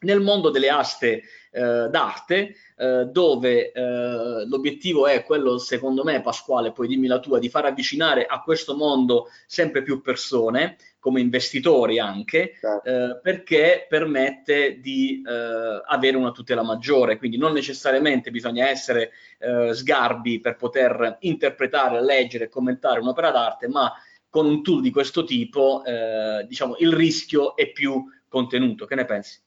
nel 0.00 0.20
mondo 0.20 0.50
delle 0.50 0.68
aste 0.68 1.22
eh, 1.50 1.88
d'arte, 1.90 2.54
eh, 2.76 3.04
dove 3.10 3.72
eh, 3.72 4.46
l'obiettivo 4.46 5.06
è 5.06 5.24
quello, 5.24 5.58
secondo 5.58 6.04
me, 6.04 6.20
Pasquale, 6.20 6.72
poi 6.72 6.88
dimmi 6.88 7.06
la 7.06 7.20
tua, 7.20 7.38
di 7.38 7.48
far 7.48 7.64
avvicinare 7.64 8.26
a 8.26 8.42
questo 8.42 8.76
mondo 8.76 9.28
sempre 9.46 9.82
più 9.82 10.00
persone, 10.00 10.76
come 11.00 11.20
investitori 11.20 11.98
anche, 11.98 12.52
certo. 12.60 12.88
Eh, 12.88 13.20
perché 13.20 13.86
permette 13.88 14.78
di 14.80 15.22
eh, 15.26 15.82
avere 15.86 16.16
una 16.16 16.30
tutela 16.30 16.62
maggiore, 16.62 17.16
quindi 17.16 17.38
non 17.38 17.52
necessariamente 17.52 18.30
bisogna 18.30 18.68
essere 18.68 19.10
eh, 19.38 19.74
sgarbi 19.74 20.40
per 20.40 20.56
poter 20.56 21.16
interpretare, 21.20 22.04
leggere 22.04 22.44
e 22.44 22.48
commentare 22.48 23.00
un'opera 23.00 23.30
d'arte, 23.30 23.66
ma 23.66 23.92
con 24.28 24.46
un 24.46 24.62
tool 24.62 24.82
di 24.82 24.90
questo 24.90 25.24
tipo, 25.24 25.82
eh, 25.84 26.44
diciamo, 26.46 26.76
il 26.78 26.92
rischio 26.92 27.56
è 27.56 27.72
più 27.72 28.04
contenuto. 28.28 28.84
Che 28.84 28.94
ne 28.94 29.04
pensi? 29.06 29.40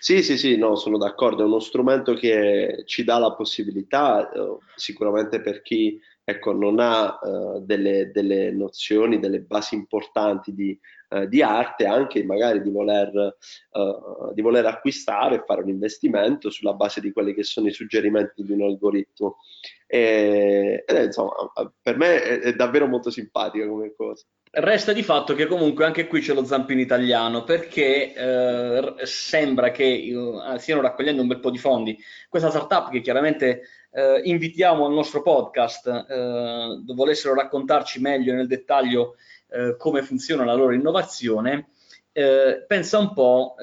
Sì, 0.00 0.22
sì, 0.22 0.36
sì, 0.36 0.56
no, 0.56 0.74
sono 0.74 0.98
d'accordo, 0.98 1.42
è 1.42 1.46
uno 1.46 1.60
strumento 1.60 2.14
che 2.14 2.82
ci 2.86 3.04
dà 3.04 3.18
la 3.18 3.32
possibilità, 3.32 4.30
eh, 4.30 4.56
sicuramente 4.74 5.40
per 5.40 5.62
chi 5.62 5.98
ecco, 6.28 6.52
non 6.52 6.78
ha 6.78 7.18
eh, 7.24 7.60
delle, 7.62 8.10
delle, 8.10 8.50
nozioni, 8.50 9.18
delle 9.18 9.40
basi 9.40 9.74
importanti 9.74 10.52
di, 10.52 10.78
eh, 11.08 11.26
di 11.26 11.40
arte, 11.40 11.86
anche 11.86 12.22
magari 12.22 12.60
di 12.60 12.68
voler, 12.68 13.36
eh, 13.72 14.34
di 14.34 14.42
voler, 14.42 14.66
acquistare 14.66 15.36
e 15.36 15.44
fare 15.46 15.62
un 15.62 15.70
investimento 15.70 16.50
sulla 16.50 16.74
base 16.74 17.00
di 17.00 17.12
quelli 17.12 17.32
che 17.32 17.44
sono 17.44 17.68
i 17.68 17.72
suggerimenti 17.72 18.44
di 18.44 18.52
un 18.52 18.60
algoritmo. 18.60 19.38
E, 19.86 20.84
ed 20.86 20.96
è, 20.96 21.04
insomma, 21.04 21.32
per 21.80 21.96
me 21.96 22.22
è, 22.22 22.38
è 22.40 22.54
davvero 22.54 22.86
molto 22.86 23.08
simpatica 23.08 23.66
come 23.66 23.94
cosa. 23.96 24.26
Resta 24.50 24.94
di 24.94 25.02
fatto 25.02 25.34
che 25.34 25.46
comunque 25.46 25.84
anche 25.84 26.06
qui 26.06 26.20
c'è 26.20 26.32
lo 26.32 26.44
zampino 26.44 26.80
italiano 26.80 27.44
perché 27.44 28.14
eh, 28.14 28.94
sembra 29.04 29.70
che 29.70 29.84
eh, 29.84 30.58
stiano 30.58 30.80
raccogliendo 30.80 31.20
un 31.20 31.28
bel 31.28 31.38
po' 31.38 31.50
di 31.50 31.58
fondi. 31.58 31.98
Questa 32.30 32.48
startup 32.48 32.90
che 32.90 33.02
chiaramente 33.02 33.62
eh, 33.90 34.22
invitiamo 34.24 34.86
al 34.86 34.92
nostro 34.92 35.20
podcast, 35.20 35.86
eh, 35.86 36.80
volessero 36.94 37.34
raccontarci 37.34 38.00
meglio 38.00 38.32
nel 38.32 38.46
dettaglio 38.46 39.16
eh, 39.50 39.76
come 39.76 40.02
funziona 40.02 40.46
la 40.46 40.54
loro 40.54 40.72
innovazione, 40.72 41.68
eh, 42.12 42.64
pensa 42.66 42.98
un 42.98 43.12
po', 43.12 43.54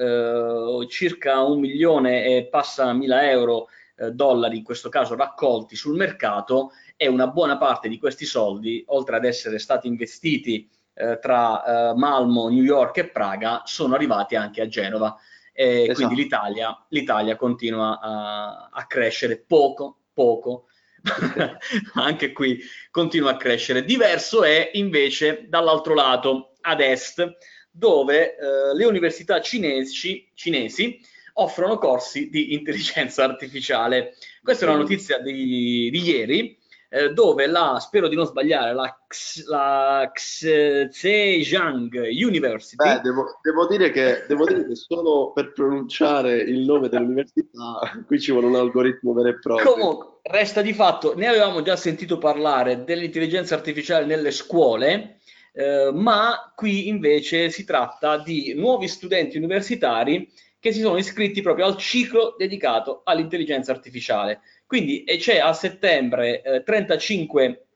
circa 0.88 1.42
un 1.42 1.58
milione 1.58 2.24
e 2.24 2.46
passa 2.46 2.92
mila 2.92 3.28
euro, 3.28 3.68
dollari 4.12 4.58
in 4.58 4.62
questo 4.62 4.88
caso 4.88 5.16
raccolti 5.16 5.74
sul 5.74 5.96
mercato 5.96 6.70
e 6.96 7.08
una 7.08 7.28
buona 7.28 7.56
parte 7.56 7.88
di 7.88 7.98
questi 7.98 8.24
soldi, 8.24 8.84
oltre 8.88 9.16
ad 9.16 9.24
essere 9.24 9.58
stati 9.58 9.86
investiti 9.86 10.68
eh, 10.96 11.18
tra 11.20 11.94
Malmo, 11.94 12.48
New 12.48 12.62
York 12.62 12.96
e 12.96 13.08
Praga, 13.08 13.62
sono 13.64 13.94
arrivati 13.94 14.34
anche 14.34 14.62
a 14.62 14.68
Genova. 14.68 15.16
E 15.52 15.82
esatto. 15.82 15.94
quindi 15.94 16.14
l'Italia, 16.16 16.86
l'Italia 16.88 17.36
continua 17.36 17.98
a, 18.00 18.68
a 18.72 18.86
crescere 18.86 19.38
poco, 19.38 20.00
poco, 20.12 20.66
anche 21.94 22.32
qui 22.32 22.60
continua 22.90 23.32
a 23.32 23.36
crescere. 23.36 23.84
Diverso 23.84 24.44
è 24.44 24.70
invece 24.74 25.46
dall'altro 25.48 25.94
lato, 25.94 26.52
ad 26.60 26.80
est, 26.80 27.36
dove 27.70 28.36
eh, 28.36 28.74
le 28.74 28.84
università 28.84 29.40
cinesi, 29.40 30.28
cinesi, 30.34 31.00
offrono 31.34 31.78
corsi 31.78 32.28
di 32.28 32.54
intelligenza 32.54 33.24
artificiale. 33.24 34.14
Questa 34.42 34.64
è 34.64 34.68
una 34.68 34.78
notizia 34.78 35.18
di, 35.18 35.90
di 35.90 36.02
ieri, 36.02 36.58
eh, 36.88 37.12
dove 37.12 37.46
la, 37.46 37.78
spero 37.80 38.08
di 38.08 38.14
non 38.14 38.26
sbagliare, 38.26 38.72
la, 38.72 38.96
X, 39.08 39.44
la 39.46 40.10
Zhejiang 40.14 41.90
University. 42.10 42.76
Beh, 42.76 43.00
devo, 43.00 43.38
devo, 43.42 43.66
dire 43.66 43.90
che, 43.90 44.24
devo 44.28 44.46
dire 44.46 44.66
che 44.66 44.74
solo 44.76 45.32
per 45.32 45.52
pronunciare 45.52 46.36
il 46.36 46.60
nome 46.60 46.88
dell'università 46.88 47.80
qui 48.06 48.20
ci 48.20 48.32
vuole 48.32 48.46
un 48.46 48.56
algoritmo 48.56 49.12
vero 49.12 49.28
e 49.28 49.38
proprio. 49.38 49.72
Comunque, 49.72 50.18
resta 50.22 50.62
di 50.62 50.72
fatto, 50.72 51.14
ne 51.16 51.26
avevamo 51.26 51.62
già 51.62 51.76
sentito 51.76 52.18
parlare 52.18 52.84
dell'intelligenza 52.84 53.54
artificiale 53.54 54.04
nelle 54.06 54.30
scuole, 54.30 55.18
eh, 55.52 55.90
ma 55.92 56.52
qui 56.54 56.88
invece 56.88 57.50
si 57.50 57.64
tratta 57.64 58.18
di 58.18 58.54
nuovi 58.54 58.88
studenti 58.88 59.36
universitari 59.36 60.30
che 60.58 60.72
si 60.72 60.80
sono 60.80 60.96
iscritti 60.96 61.42
proprio 61.42 61.66
al 61.66 61.76
ciclo 61.76 62.34
dedicato 62.36 63.02
all'intelligenza 63.04 63.72
artificiale. 63.72 64.40
Quindi 64.66 65.04
c'è 65.04 65.38
a 65.38 65.52
settembre 65.52 66.42
eh, 66.42 66.62
35 66.62 67.66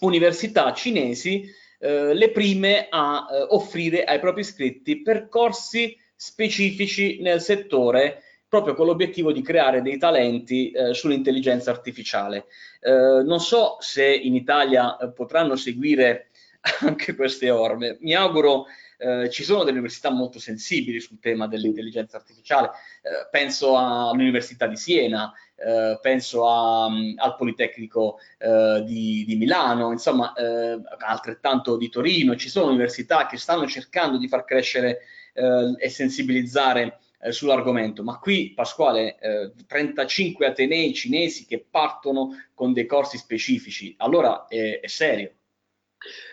università 0.00 0.72
cinesi, 0.72 1.44
eh, 1.80 2.14
le 2.14 2.30
prime 2.30 2.86
a 2.88 3.26
eh, 3.30 3.46
offrire 3.50 4.04
ai 4.04 4.20
propri 4.20 4.42
iscritti 4.42 5.02
percorsi 5.02 5.96
specifici 6.14 7.20
nel 7.20 7.40
settore 7.40 8.22
proprio 8.48 8.74
con 8.74 8.86
l'obiettivo 8.86 9.30
di 9.30 9.42
creare 9.42 9.82
dei 9.82 9.98
talenti 9.98 10.70
eh, 10.70 10.94
sull'intelligenza 10.94 11.70
artificiale. 11.70 12.46
Eh, 12.80 13.22
non 13.22 13.40
so 13.40 13.76
se 13.80 14.06
in 14.06 14.34
Italia 14.34 14.96
eh, 14.96 15.12
potranno 15.12 15.54
seguire 15.54 16.30
anche 16.80 17.14
queste 17.14 17.50
orme, 17.50 17.98
mi 18.00 18.14
auguro 18.14 18.66
eh, 18.98 19.30
ci 19.30 19.44
sono 19.44 19.60
delle 19.60 19.78
università 19.78 20.10
molto 20.10 20.40
sensibili 20.40 20.98
sul 20.98 21.20
tema 21.20 21.46
dell'intelligenza 21.46 22.16
artificiale, 22.16 22.70
eh, 23.02 23.28
penso 23.30 23.76
all'Università 23.76 24.66
di 24.66 24.76
Siena, 24.76 25.32
eh, 25.58 25.98
penso 26.00 26.48
a, 26.48 26.84
al 26.84 27.36
Politecnico 27.36 28.18
eh, 28.38 28.82
di, 28.86 29.24
di, 29.26 29.36
Milano, 29.36 29.90
insomma 29.90 30.32
eh, 30.34 30.80
altrettanto 30.98 31.76
di 31.76 31.88
Torino, 31.88 32.36
ci 32.36 32.48
sono 32.48 32.68
università 32.68 33.26
che 33.26 33.36
stanno 33.36 33.66
cercando 33.66 34.18
di 34.18 34.28
far 34.28 34.44
crescere 34.44 35.00
eh, 35.32 35.74
e 35.76 35.88
sensibilizzare 35.88 37.00
eh, 37.20 37.32
sull'argomento, 37.32 38.04
ma 38.04 38.18
qui 38.18 38.52
Pasquale, 38.54 39.16
35 39.66 40.46
atenei 40.46 40.94
cinesi 40.94 41.44
che 41.44 41.66
partono 41.68 42.30
con 42.54 42.72
dei 42.72 42.86
corsi 42.86 43.18
specifici, 43.18 43.94
allora 43.98 44.46
è, 44.46 44.78
è 44.80 44.86
serio. 44.86 45.32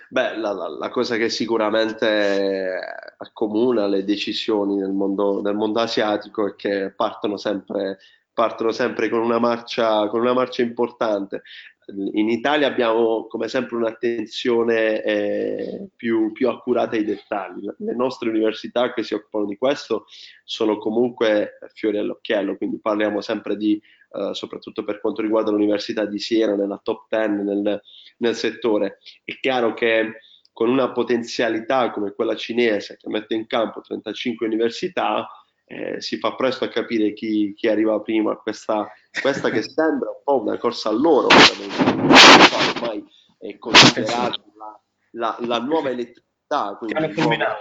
Beh, 0.07 0.37
la, 0.37 0.51
la, 0.51 0.69
la, 0.69 0.89
cosa 0.89 1.17
che 1.17 1.29
sicuramente 1.29 2.79
accomuna 3.17 3.87
le 3.87 4.03
decisioni 4.03 4.75
nel 4.75 4.91
mondo, 4.91 5.41
nel 5.41 5.55
mondo 5.55 5.79
asiatico 5.79 6.47
è 6.47 6.55
che 6.55 6.91
partono 6.91 7.37
sempre 7.37 7.97
partono 8.35 8.71
sempre 8.71 9.07
con 9.09 9.21
una 9.21 9.39
marcia, 9.39 10.07
con 10.09 10.19
una 10.19 10.33
marcia 10.33 10.61
importante. 10.61 11.41
In 11.87 12.29
Italia 12.29 12.67
abbiamo 12.67 13.27
come 13.27 13.47
sempre 13.47 13.77
un'attenzione 13.77 15.01
eh, 15.03 15.87
più, 15.95 16.31
più, 16.33 16.49
accurata 16.49 16.95
ai 16.95 17.05
dettagli. 17.05 17.67
Le 17.77 17.95
nostre 17.95 18.29
università 18.29 18.91
che 18.93 19.03
si 19.03 19.13
occupano 19.13 19.45
di 19.45 19.55
questo 19.55 20.05
sono 20.43 20.77
comunque 20.77 21.59
fiori 21.73 21.97
all'occhiello, 21.97 22.57
quindi 22.57 22.79
parliamo 22.79 23.21
sempre 23.21 23.55
di, 23.55 23.81
eh, 24.11 24.33
soprattutto 24.33 24.83
per 24.83 24.99
quanto 24.99 25.21
riguarda 25.21 25.51
l'Università 25.51 26.05
di 26.05 26.19
Siena, 26.19 26.55
nella 26.55 26.81
top 26.83 27.05
10 27.07 27.29
nel, 27.43 27.81
nel 28.17 28.35
settore. 28.35 28.97
È 29.23 29.37
chiaro 29.39 29.73
che 29.73 30.19
con 30.51 30.69
una 30.69 30.91
potenzialità 30.91 31.91
come 31.91 32.11
quella 32.13 32.35
cinese 32.35 32.97
che 32.97 33.09
mette 33.09 33.35
in 33.35 33.45
campo 33.47 33.81
35 33.81 34.45
università, 34.45 35.27
eh, 35.67 35.99
si 35.99 36.17
fa 36.17 36.35
presto 36.35 36.63
a 36.63 36.69
capire 36.69 37.13
chi, 37.13 37.53
chi 37.55 37.67
arriva 37.67 37.99
prima. 38.01 38.37
Questa, 38.37 38.87
questa 39.21 39.49
che 39.49 39.63
sembra 39.63 40.09
un 40.09 40.21
po' 40.23 40.41
una 40.41 40.57
corsa 40.57 40.89
a 40.89 40.93
loro, 40.93 41.27
ormai 41.27 43.03
è 43.39 43.57
considerata 43.57 44.43
la, 44.55 44.79
la, 45.11 45.37
la, 45.39 45.59
nuova 45.59 45.89
elettricità. 45.89 46.77
Ti, 46.79 46.93
nuova... 46.93 47.57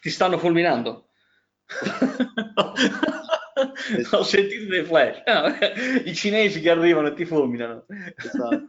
ti 0.00 0.10
stanno 0.10 0.38
fulminando. 0.38 1.08
Ho 4.12 4.22
sentito 4.22 4.68
dei 4.68 4.84
flash. 4.84 5.22
I 6.04 6.14
cinesi 6.14 6.60
che 6.60 6.70
arrivano 6.70 7.08
e 7.08 7.14
ti 7.14 7.24
fulminano. 7.24 7.86
Esatto. 8.16 8.68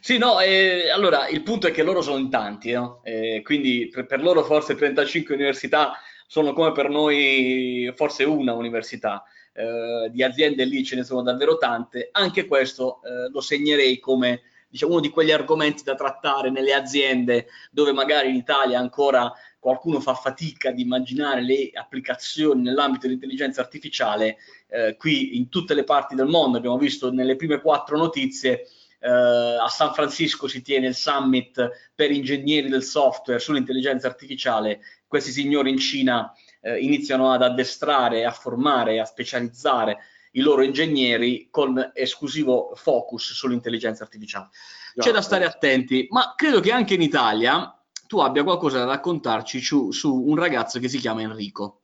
Sì, 0.00 0.18
no, 0.18 0.38
eh, 0.40 0.90
allora 0.90 1.28
il 1.28 1.42
punto 1.42 1.66
è 1.66 1.70
che 1.70 1.82
loro 1.82 2.02
sono 2.02 2.18
in 2.18 2.28
tanti, 2.28 2.72
no? 2.72 3.00
eh, 3.04 3.40
quindi 3.42 3.88
per, 3.90 4.04
per, 4.04 4.22
loro 4.22 4.44
forse 4.44 4.74
35 4.74 5.34
università 5.34 5.94
sono 6.26 6.52
come 6.52 6.72
per 6.72 6.88
noi 6.88 7.92
forse 7.94 8.24
una 8.24 8.52
università. 8.54 9.24
Eh, 9.52 10.10
di 10.10 10.22
aziende 10.22 10.64
lì 10.64 10.84
ce 10.84 10.96
ne 10.96 11.04
sono 11.04 11.22
davvero 11.22 11.56
tante. 11.56 12.10
Anche 12.12 12.46
questo 12.46 13.00
eh, 13.02 13.30
lo 13.30 13.40
segnerei 13.40 13.98
come 13.98 14.42
diciamo, 14.68 14.92
uno 14.92 15.00
di 15.00 15.08
quegli 15.08 15.30
argomenti 15.30 15.82
da 15.82 15.94
trattare 15.94 16.50
nelle 16.50 16.74
aziende 16.74 17.46
dove 17.70 17.92
magari 17.92 18.28
in 18.28 18.34
Italia 18.34 18.78
ancora 18.78 19.32
qualcuno 19.58 19.98
fa 20.00 20.14
fatica 20.14 20.68
ad 20.68 20.78
immaginare 20.78 21.42
le 21.42 21.70
applicazioni 21.72 22.62
nell'ambito 22.62 23.06
dell'intelligenza 23.06 23.62
artificiale. 23.62 24.36
Eh, 24.68 24.96
qui 24.98 25.38
in 25.38 25.48
tutte 25.48 25.74
le 25.74 25.84
parti 25.84 26.14
del 26.14 26.26
mondo 26.26 26.58
abbiamo 26.58 26.76
visto 26.76 27.10
nelle 27.10 27.36
prime 27.36 27.60
quattro 27.60 27.96
notizie 27.96 28.66
Uh, 28.98 29.60
a 29.62 29.68
San 29.68 29.92
Francisco 29.92 30.48
si 30.48 30.62
tiene 30.62 30.86
il 30.88 30.94
summit 30.94 31.92
per 31.94 32.10
ingegneri 32.10 32.68
del 32.68 32.82
software 32.82 33.38
sull'intelligenza 33.38 34.08
artificiale 34.08 34.80
questi 35.06 35.30
signori 35.30 35.70
in 35.70 35.78
Cina 35.78 36.32
eh, 36.60 36.78
iniziano 36.78 37.30
ad 37.32 37.42
addestrare, 37.42 38.24
a 38.24 38.30
formare, 38.30 39.00
a 39.00 39.04
specializzare 39.04 39.98
i 40.32 40.40
loro 40.40 40.62
ingegneri 40.62 41.48
con 41.50 41.92
esclusivo 41.94 42.72
focus 42.74 43.32
sull'intelligenza 43.32 44.04
artificiale. 44.04 44.48
C'è 44.96 45.10
da 45.10 45.20
stare 45.20 45.44
attenti, 45.44 46.06
ma 46.10 46.34
credo 46.34 46.60
che 46.60 46.72
anche 46.72 46.94
in 46.94 47.02
Italia 47.02 47.70
tu 48.06 48.18
abbia 48.18 48.44
qualcosa 48.44 48.78
da 48.78 48.86
raccontarci 48.86 49.60
su, 49.60 49.90
su 49.90 50.14
un 50.14 50.36
ragazzo 50.36 50.78
che 50.78 50.88
si 50.88 50.98
chiama 50.98 51.22
Enrico. 51.22 51.82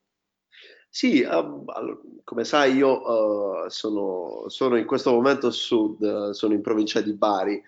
Sì, 0.88 1.22
uh, 1.22 1.64
come 2.22 2.44
sai 2.44 2.74
io 2.74 3.64
uh, 3.64 3.68
sono, 3.68 4.44
sono, 4.48 4.76
in 4.76 4.84
questo 4.84 5.10
momento 5.12 5.50
sud, 5.50 6.02
uh, 6.02 6.32
sono 6.32 6.52
in 6.52 6.60
provincia 6.60 7.00
di 7.00 7.14
Bari, 7.14 7.62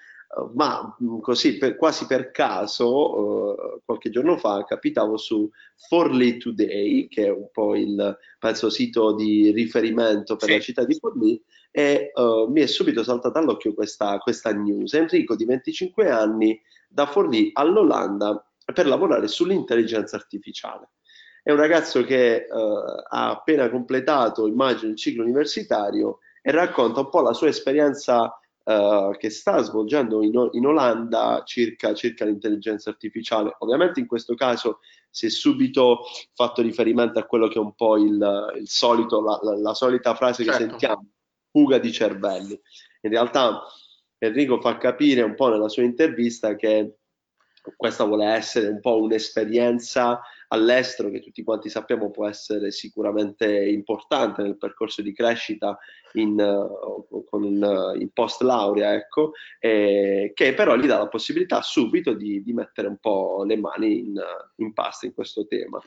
ma 0.55 0.97
mm, 1.03 1.21
così 1.21 1.59
per, 1.59 1.77
quasi 1.77 2.07
per 2.07 2.31
caso 2.31 3.19
uh, 3.19 3.81
qualche 3.85 4.11
giorno 4.11 4.37
fa 4.37 4.65
capitavo 4.65 5.17
su 5.17 5.49
Forlì 5.77 6.39
Today 6.39 7.09
che 7.09 7.27
è 7.27 7.31
un 7.31 7.49
po' 7.53 7.77
il 7.77 8.19
penso 8.39 8.71
sito 8.71 9.15
di 9.15 9.53
riferimento 9.53 10.37
per 10.37 10.49
sì. 10.49 10.55
la 10.55 10.61
città 10.61 10.85
di 10.85 10.95
Forlì 10.95 11.43
e 11.71 12.11
uh, 12.15 12.51
mi 12.51 12.61
è 12.63 12.67
subito 12.67 13.03
saltata 13.03 13.39
all'occhio 13.39 13.75
questa, 13.75 14.19
questa 14.19 14.53
news 14.53 14.95
Enrico 14.95 15.37
di 15.37 15.45
25 15.45 16.11
anni 16.11 16.61
da 16.89 17.07
Forlì 17.07 17.51
all'Olanda 17.53 18.45
per 18.73 18.87
lavorare 18.87 19.29
sull'intelligenza 19.29 20.17
artificiale 20.17 20.91
è 21.43 21.51
un 21.51 21.59
ragazzo 21.59 22.03
che 22.05 22.47
uh, 22.51 22.57
ha 23.09 23.31
appena 23.31 23.69
completato 23.69 24.47
immagino 24.47 24.91
il 24.91 24.97
ciclo 24.97 25.23
universitario 25.23 26.19
e 26.43 26.51
racconta 26.51 27.01
un 27.01 27.09
po' 27.09 27.21
la 27.21 27.33
sua 27.33 27.49
esperienza 27.49 28.39
uh, 28.65 29.17
che 29.17 29.31
sta 29.31 29.63
svolgendo 29.63 30.23
in, 30.23 30.33
in 30.53 30.67
Olanda 30.67 31.43
circa, 31.45 31.95
circa, 31.95 32.25
l'intelligenza 32.25 32.91
artificiale. 32.91 33.55
Ovviamente 33.59 34.01
in 34.01 34.07
questo 34.07 34.35
caso 34.35 34.81
si 35.11 35.27
è 35.27 35.31
subito 35.31 36.01
fatto 36.35 36.63
riferimento 36.63 37.19
a 37.19 37.25
quello 37.25 37.49
che 37.49 37.59
è 37.59 37.63
un 37.63 37.75
po' 37.75 37.97
il, 37.97 38.53
il 38.57 38.69
solito, 38.69 39.23
la, 39.23 39.39
la, 39.43 39.57
la, 39.59 39.75
solita 39.75 40.15
frase 40.15 40.45
certo. 40.45 40.59
che 40.59 40.69
sentiamo, 40.71 41.07
fuga 41.51 41.79
di 41.79 41.93
cervelli. 41.93 42.61
In 43.03 43.11
realtà 43.11 43.63
Enrico 44.19 44.61
fa 44.61 44.77
capire 44.77 45.23
un 45.23 45.35
po' 45.35 45.49
nella 45.49 45.69
sua 45.69 45.83
intervista 45.83 46.57
che 46.57 46.97
questa 47.77 48.05
vuole 48.05 48.27
essere 48.27 48.69
un 48.69 48.81
po' 48.81 49.01
un'esperienza 49.01 50.21
all'estero 50.49 51.11
che 51.11 51.21
tutti 51.21 51.43
quanti 51.43 51.69
sappiamo 51.69 52.11
può 52.11 52.29
essere 52.29 52.71
sicuramente 52.71 53.47
importante 53.47 54.43
nel 54.43 54.59
percorso 54.59 55.03
di 55.03 55.13
crescita 55.13 55.79
in, 56.15 56.37
con, 57.29 57.43
uh, 57.43 58.01
in 58.01 58.11
post 58.13 58.43
laurea, 58.43 58.95
ecco, 58.95 59.33
eh, 59.59 60.33
che 60.35 60.55
però 60.55 60.77
gli 60.77 60.87
dà 60.87 60.99
la 60.99 61.09
possibilità 61.09 61.63
subito 61.63 62.13
di, 62.13 62.43
di 62.43 62.53
mettere 62.53 62.89
un 62.89 62.99
po' 62.99 63.45
le 63.45 63.57
mani 63.57 63.99
in, 63.99 64.23
in 64.57 64.73
pasta 64.73 65.07
in 65.07 65.15
questo 65.15 65.47
tema. 65.47 65.81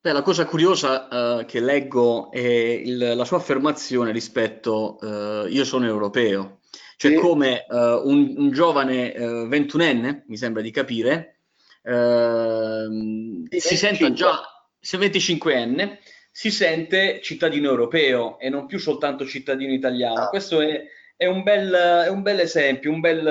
Beh, 0.00 0.12
la 0.12 0.22
cosa 0.22 0.46
curiosa 0.46 1.38
uh, 1.38 1.44
che 1.44 1.60
leggo 1.60 2.32
è 2.32 2.40
il, 2.40 3.12
la 3.14 3.24
sua 3.24 3.36
affermazione 3.36 4.10
rispetto 4.10 4.98
uh, 5.00 5.46
io 5.46 5.64
sono 5.64 5.86
europeo, 5.86 6.58
cioè 6.96 7.12
sì. 7.12 7.18
come 7.18 7.64
uh, 7.68 7.76
un, 7.76 8.34
un, 8.36 8.50
giovane 8.50 9.12
ventunenne, 9.46 10.24
mi 10.26 10.36
sembra 10.36 10.60
di 10.60 10.72
capire, 10.72 11.41
Ehm, 11.84 13.46
si 13.48 13.76
sente 13.76 14.12
già, 14.12 14.40
se 14.78 14.98
25enne, 14.98 15.98
si 16.30 16.50
sente 16.50 17.20
cittadino 17.22 17.68
europeo 17.68 18.38
e 18.38 18.48
non 18.48 18.66
più 18.66 18.78
soltanto 18.78 19.26
cittadino 19.26 19.72
italiano. 19.72 20.22
Ah. 20.22 20.28
Questo 20.28 20.60
è, 20.60 20.82
è, 21.16 21.26
un 21.26 21.42
bel, 21.42 21.72
è, 21.72 22.08
un 22.08 22.22
bel, 22.22 22.40
esempio, 22.40 22.90
un 22.90 23.00
bel, 23.00 23.26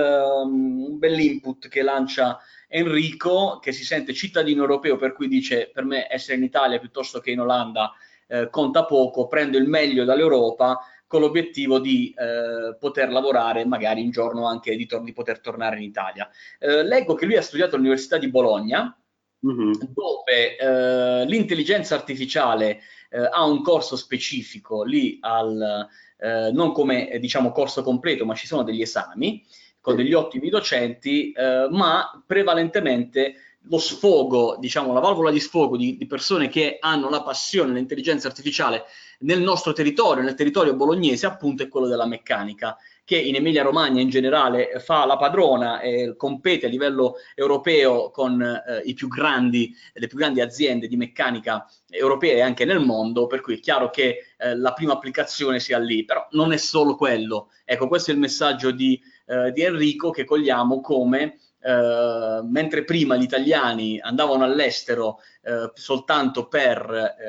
um, 0.45 0.83
un 0.91 0.97
bel 0.99 1.19
input 1.19 1.67
che 1.67 1.81
lancia 1.81 2.39
Enrico, 2.67 3.59
che 3.59 3.71
si 3.71 3.83
sente 3.83 4.13
cittadino 4.13 4.61
europeo, 4.61 4.95
per 4.97 5.13
cui 5.13 5.27
dice 5.27 5.69
per 5.73 5.83
me 5.83 6.07
essere 6.09 6.37
in 6.37 6.43
Italia 6.43 6.79
piuttosto 6.79 7.19
che 7.19 7.31
in 7.31 7.41
Olanda 7.41 7.91
eh, 8.27 8.49
conta 8.49 8.85
poco, 8.85 9.27
prendo 9.27 9.57
il 9.57 9.67
meglio 9.67 10.05
dall'Europa 10.05 10.79
con 11.11 11.19
l'obiettivo 11.19 11.77
di 11.79 12.15
eh, 12.17 12.77
poter 12.79 13.11
lavorare 13.11 13.65
magari 13.65 14.01
un 14.01 14.11
giorno 14.11 14.47
anche 14.47 14.77
di, 14.77 14.85
tor- 14.85 15.03
di 15.03 15.11
poter 15.11 15.41
tornare 15.41 15.75
in 15.75 15.83
Italia. 15.83 16.29
Eh, 16.57 16.85
leggo 16.85 17.15
che 17.15 17.25
lui 17.25 17.35
ha 17.35 17.41
studiato 17.41 17.75
all'Università 17.75 18.17
di 18.17 18.29
Bologna, 18.29 18.97
mm-hmm. 19.45 19.71
dove 19.89 20.55
eh, 20.55 21.25
l'intelligenza 21.25 21.95
artificiale 21.95 22.79
eh, 23.09 23.27
ha 23.29 23.43
un 23.43 23.61
corso 23.61 23.97
specifico 23.97 24.85
lì 24.85 25.17
al, 25.19 25.85
eh, 26.17 26.51
non 26.53 26.71
come 26.71 27.17
diciamo 27.19 27.51
corso 27.51 27.83
completo, 27.83 28.25
ma 28.25 28.33
ci 28.33 28.47
sono 28.47 28.63
degli 28.63 28.81
esami 28.81 29.43
con 29.81 29.97
degli 29.97 30.13
ottimi 30.13 30.49
docenti, 30.49 31.33
ma 31.35 32.23
prevalentemente 32.27 33.33
lo 33.65 33.77
sfogo, 33.77 34.57
diciamo, 34.59 34.93
la 34.93 34.99
valvola 34.99 35.31
di 35.31 35.39
sfogo 35.39 35.77
di, 35.77 35.97
di 35.97 36.07
persone 36.07 36.49
che 36.49 36.77
hanno 36.79 37.09
la 37.09 37.21
passione 37.21 37.71
dell'intelligenza 37.71 38.27
artificiale 38.27 38.85
nel 39.19 39.41
nostro 39.41 39.71
territorio, 39.73 40.23
nel 40.23 40.33
territorio 40.33 40.75
bolognese, 40.75 41.25
appunto, 41.25 41.61
è 41.61 41.67
quello 41.67 41.87
della 41.87 42.07
meccanica, 42.07 42.75
che 43.03 43.17
in 43.17 43.35
Emilia-Romagna 43.35 44.01
in 44.01 44.09
generale 44.09 44.79
fa 44.79 45.05
la 45.05 45.17
padrona 45.17 45.79
e 45.81 46.15
compete 46.15 46.65
a 46.65 46.69
livello 46.69 47.15
europeo 47.35 48.09
con 48.09 48.41
eh, 48.41 48.93
più 48.93 49.07
grandi, 49.07 49.75
le 49.93 50.07
più 50.07 50.17
grandi 50.17 50.41
aziende 50.41 50.87
di 50.87 50.97
meccanica 50.97 51.67
europee 51.89 52.41
anche 52.41 52.65
nel 52.65 52.79
mondo, 52.79 53.27
per 53.27 53.41
cui 53.41 53.55
è 53.55 53.59
chiaro 53.59 53.89
che 53.89 54.33
eh, 54.37 54.55
la 54.55 54.73
prima 54.73 54.93
applicazione 54.93 55.59
sia 55.59 55.77
lì, 55.77 56.03
però 56.05 56.25
non 56.31 56.51
è 56.51 56.57
solo 56.57 56.95
quello. 56.95 57.49
Ecco, 57.65 57.87
questo 57.87 58.11
è 58.11 58.13
il 58.13 58.19
messaggio 58.19 58.71
di, 58.71 58.99
eh, 59.27 59.51
di 59.51 59.61
Enrico 59.61 60.09
che 60.09 60.23
cogliamo 60.23 60.81
come 60.81 61.37
eh, 61.63 62.41
mentre 62.43 62.83
prima 62.83 63.15
gli 63.15 63.21
italiani 63.21 63.99
andavano 63.99 64.43
all'estero 64.43 65.19
eh, 65.43 65.69
soltanto 65.75 66.47
per 66.47 66.79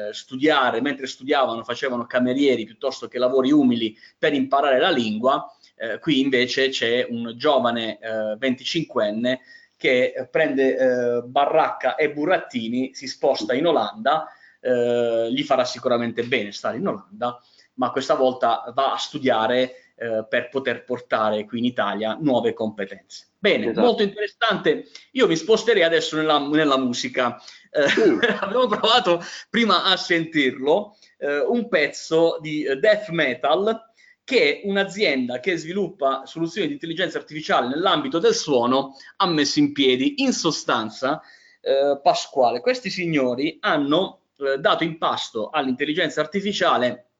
eh, 0.08 0.14
studiare, 0.14 0.80
mentre 0.80 1.06
studiavano 1.06 1.62
facevano 1.64 2.06
camerieri 2.06 2.64
piuttosto 2.64 3.08
che 3.08 3.18
lavori 3.18 3.52
umili 3.52 3.94
per 4.18 4.32
imparare 4.32 4.78
la 4.78 4.90
lingua, 4.90 5.54
eh, 5.76 5.98
qui 5.98 6.20
invece 6.20 6.70
c'è 6.70 7.06
un 7.08 7.34
giovane 7.36 7.98
25enne 8.40 9.38
che 9.76 10.28
prende 10.30 11.22
baracca 11.26 11.96
e 11.96 12.12
burattini, 12.12 12.94
si 12.94 13.08
sposta 13.08 13.52
in 13.52 13.66
Olanda, 13.66 14.28
gli 14.60 15.42
farà 15.42 15.64
sicuramente 15.64 16.22
bene 16.22 16.52
stare 16.52 16.76
in 16.76 16.86
Olanda, 16.86 17.40
ma 17.74 17.90
questa 17.90 18.14
volta 18.14 18.62
va 18.72 18.92
a 18.92 18.96
studiare 18.96 19.81
eh, 19.96 20.24
per 20.28 20.48
poter 20.48 20.84
portare 20.84 21.44
qui 21.44 21.58
in 21.58 21.64
Italia 21.64 22.16
nuove 22.20 22.52
competenze. 22.52 23.28
Bene, 23.38 23.70
esatto. 23.70 23.86
molto 23.86 24.02
interessante. 24.02 24.88
Io 25.12 25.26
mi 25.26 25.36
sposterei 25.36 25.82
adesso 25.82 26.16
nella, 26.16 26.38
nella 26.38 26.78
musica. 26.78 27.40
Eh, 27.70 28.08
uh. 28.08 28.18
abbiamo 28.40 28.66
provato 28.66 29.20
prima 29.50 29.84
a 29.84 29.96
sentirlo, 29.96 30.96
eh, 31.18 31.40
un 31.40 31.68
pezzo 31.68 32.38
di 32.40 32.64
death 32.78 33.08
metal 33.08 33.90
che 34.24 34.62
un'azienda 34.64 35.40
che 35.40 35.56
sviluppa 35.56 36.24
soluzioni 36.26 36.68
di 36.68 36.74
intelligenza 36.74 37.18
artificiale 37.18 37.68
nell'ambito 37.68 38.18
del 38.18 38.34
suono 38.34 38.96
ha 39.16 39.26
messo 39.26 39.58
in 39.58 39.72
piedi. 39.72 40.22
In 40.22 40.32
sostanza, 40.32 41.20
eh, 41.60 41.98
Pasquale, 42.02 42.60
questi 42.60 42.90
signori 42.90 43.58
hanno 43.60 44.22
eh, 44.38 44.58
dato 44.58 44.84
in 44.84 44.98
pasto 44.98 45.50
all'intelligenza 45.50 46.20
artificiale 46.20 47.11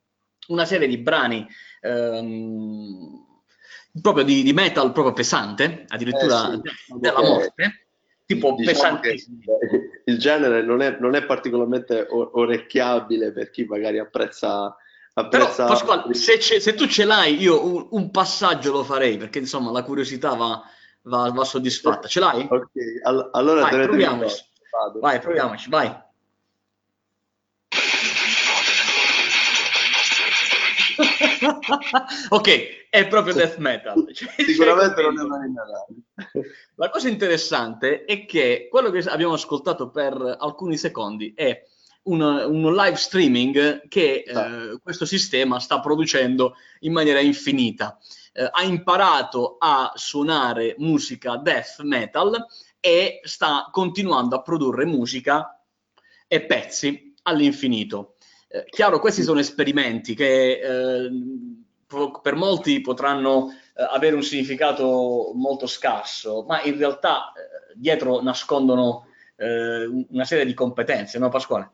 una 0.52 0.64
serie 0.64 0.86
di 0.86 0.98
brani 0.98 1.46
ehm, 1.80 3.26
proprio 4.00 4.24
di, 4.24 4.42
di, 4.42 4.52
metal 4.52 4.92
proprio 4.92 5.12
pesante, 5.12 5.84
addirittura 5.88 6.52
eh 6.52 6.60
sì, 6.62 6.98
della 6.98 7.20
morte, 7.20 7.86
tipo 8.26 8.54
diciamo 8.56 9.00
pesantissimo. 9.00 9.38
Il 10.04 10.18
genere 10.18 10.62
non 10.62 10.80
è, 10.80 10.96
non 10.98 11.14
è 11.14 11.24
particolarmente 11.24 12.06
orecchiabile 12.10 13.32
per 13.32 13.50
chi 13.50 13.64
magari 13.64 13.98
apprezza 13.98 14.76
Apprezza... 15.14 15.64
Però 15.64 15.74
Pasquale, 15.74 16.14
se, 16.14 16.40
se, 16.40 16.74
tu 16.74 16.86
ce 16.86 17.04
l'hai, 17.04 17.38
io 17.38 17.62
un, 17.62 17.86
un, 17.90 18.10
passaggio 18.10 18.72
lo 18.72 18.82
farei 18.82 19.18
perché 19.18 19.40
insomma 19.40 19.70
la 19.70 19.82
curiosità 19.82 20.34
va, 20.34 20.62
va, 21.02 21.30
va 21.30 21.44
soddisfatta. 21.44 22.08
Ce 22.08 22.18
l'hai? 22.18 22.46
Ok, 22.48 22.70
All- 23.02 23.28
allora 23.32 23.60
vai, 23.60 23.82
proviamoci. 23.82 24.42
Vai, 25.00 25.20
proviamoci, 25.20 25.68
vai. 25.68 25.94
ok, 32.30 32.88
è 32.90 33.06
proprio 33.08 33.35
death 33.35 33.56
metal. 33.56 34.12
Cioè, 34.12 34.30
Sicuramente 34.44 35.02
non 35.02 35.18
è 35.18 35.22
una 35.22 35.38
La 36.76 36.90
cosa 36.90 37.08
interessante 37.08 38.04
è 38.04 38.24
che 38.26 38.68
quello 38.70 38.90
che 38.90 38.98
abbiamo 39.08 39.35
ascoltato 39.35 39.90
per 39.90 40.37
alcuni 40.38 40.76
secondi 40.76 41.32
è 41.35 41.62
un, 42.04 42.20
un 42.20 42.74
live 42.74 42.96
streaming 42.96 43.88
che 43.88 44.24
eh, 44.26 44.78
questo 44.82 45.04
sistema 45.04 45.61
sta 45.61 45.80
producendo 45.80 46.56
in 46.80 46.92
maniera 46.92 47.20
infinita. 47.20 47.98
Eh, 48.32 48.48
ha 48.50 48.62
imparato 48.62 49.56
a 49.58 49.92
suonare 49.94 50.74
musica 50.78 51.37
death 51.37 51.82
metal 51.82 52.44
e 52.80 53.20
sta 53.22 53.68
continuando 53.70 54.37
a 54.37 54.42
produrre 54.42 54.85
musica 54.85 55.62
e 56.26 56.44
pezzi 56.44 57.14
all'infinito. 57.22 58.12
Eh, 58.54 58.66
chiaro, 58.68 59.00
questi 59.00 59.22
sono 59.22 59.40
esperimenti 59.40 60.14
che 60.14 60.60
eh, 60.60 61.10
per 62.20 62.34
molti 62.34 62.82
potranno 62.82 63.48
eh, 63.50 63.82
avere 63.90 64.14
un 64.14 64.22
significato 64.22 65.32
molto 65.34 65.66
scarso, 65.66 66.44
ma 66.46 66.62
in 66.62 66.76
realtà 66.76 67.32
eh, 67.32 67.72
dietro 67.74 68.20
nascondono 68.20 69.06
eh, 69.36 69.86
una 70.10 70.24
serie 70.24 70.44
di 70.44 70.52
competenze, 70.52 71.18
no 71.18 71.30
Pasquale? 71.30 71.70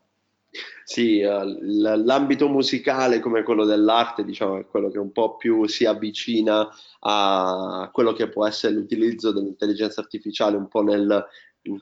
Sì, 0.83 1.21
l'ambito 1.21 2.47
musicale 2.47 3.19
come 3.19 3.43
quello 3.43 3.65
dell'arte, 3.65 4.23
diciamo, 4.23 4.57
è 4.57 4.65
quello 4.65 4.89
che 4.89 4.97
un 4.97 5.11
po' 5.11 5.35
più 5.35 5.67
si 5.67 5.85
avvicina 5.85 6.67
a 7.01 7.89
quello 7.93 8.13
che 8.13 8.29
può 8.29 8.47
essere 8.47 8.73
l'utilizzo 8.73 9.31
dell'intelligenza 9.31 10.01
artificiale 10.01 10.57
un 10.57 10.67
po' 10.67 10.81
nel, 10.81 11.23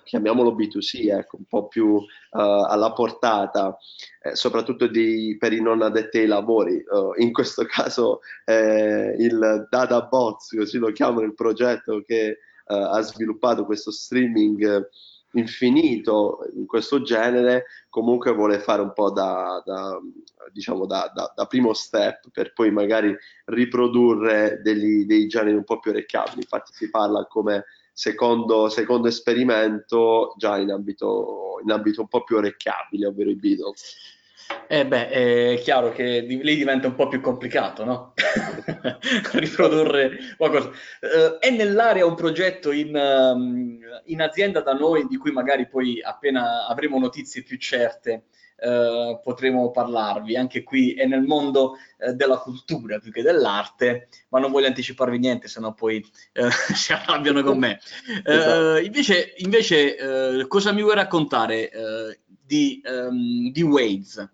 chiamiamolo 0.03 0.55
B2C, 0.55 1.09
ecco, 1.11 1.37
un 1.37 1.45
po' 1.45 1.67
più 1.67 1.87
uh, 1.87 2.05
alla 2.29 2.91
portata, 2.93 3.77
eh, 4.21 4.35
soprattutto 4.35 4.87
di, 4.87 5.35
per 5.39 5.53
i 5.53 5.61
non 5.61 5.81
addetti 5.81 6.19
ai 6.19 6.27
lavori. 6.27 6.83
Uh, 6.89 7.13
in 7.21 7.31
questo 7.31 7.65
caso 7.65 8.21
eh, 8.45 9.15
il 9.17 9.67
Data 9.69 10.01
Bots, 10.01 10.55
così 10.55 10.77
lo 10.77 10.91
chiamano 10.91 11.25
il 11.25 11.33
progetto 11.33 12.03
che 12.05 12.39
uh, 12.67 12.73
ha 12.73 13.01
sviluppato 13.01 13.65
questo 13.65 13.91
streaming 13.91 14.89
infinito 15.31 16.39
in 16.55 16.65
questo 16.65 17.01
genere, 17.01 17.65
comunque 17.89 18.33
vuole 18.33 18.59
fare 18.59 18.81
un 18.81 18.93
po' 18.93 19.11
da, 19.11 19.61
da 19.65 19.99
diciamo 20.51 20.85
da, 20.85 21.11
da, 21.13 21.31
da, 21.35 21.45
primo 21.45 21.73
step 21.73 22.29
per 22.31 22.53
poi 22.53 22.71
magari 22.71 23.15
riprodurre 23.45 24.61
degli, 24.63 25.05
dei 25.05 25.27
generi 25.27 25.55
un 25.55 25.63
po' 25.63 25.79
più 25.79 25.91
orecchiabili. 25.91 26.41
Infatti 26.41 26.71
si 26.73 26.89
parla 26.89 27.25
come 27.25 27.65
secondo, 27.97 28.69
secondo 28.69 29.07
esperimento 29.07 30.35
già 30.37 30.59
in 30.59 30.69
ambito, 30.69 31.59
in 31.63 31.71
ambito 31.71 32.01
un 32.01 32.07
po' 32.07 32.23
più 32.23 32.35
orecchiabile, 32.35 33.07
ovvero 33.07 33.31
i 33.31 33.35
Beatles. 33.35 33.95
Eh 34.67 34.85
beh, 34.85 35.09
è 35.09 35.59
chiaro 35.63 35.91
che 35.91 36.19
lì 36.19 36.55
diventa 36.55 36.85
un 36.85 36.93
po' 36.93 37.07
più 37.07 37.21
complicato, 37.21 37.83
no? 37.83 38.13
Riprodurre 39.33 40.35
qualcosa. 40.37 40.67
Uh, 40.67 41.39
è 41.39 41.49
nell'area 41.49 42.05
un 42.05 42.13
progetto 42.13 42.71
in, 42.71 42.95
um, 42.95 43.79
in, 44.05 44.21
azienda 44.21 44.61
da 44.61 44.73
noi 44.73 45.07
di 45.07 45.17
cui 45.17 45.31
magari 45.31 45.67
poi 45.67 45.99
appena 45.99 46.67
avremo 46.67 46.99
notizie 46.99 47.41
più 47.41 47.57
certe 47.57 48.25
eh, 48.57 49.19
potremo 49.23 49.71
parlarvi. 49.71 50.35
Anche 50.35 50.63
qui 50.63 50.93
è 50.93 51.05
nel 51.05 51.21
mondo 51.21 51.77
eh, 51.97 52.13
della 52.13 52.37
cultura 52.37 52.99
più 52.99 53.11
che 53.11 53.21
dell'arte, 53.21 54.09
ma 54.29 54.39
non 54.39 54.51
voglio 54.51 54.67
anticiparvi 54.67 55.17
niente, 55.17 55.47
sennò 55.47 55.73
poi 55.73 56.03
eh, 56.33 56.49
si 56.73 56.93
arrabbiano 56.93 57.43
con 57.43 57.57
me. 57.57 57.79
Esatto. 58.23 58.77
invece, 58.77 59.33
invece 59.37 60.45
cosa 60.47 60.71
mi 60.71 60.81
vuoi 60.81 60.95
raccontare 60.95 61.71
di, 62.25 62.81
um, 62.85 63.51
di 63.51 63.61
Waze? 63.61 64.31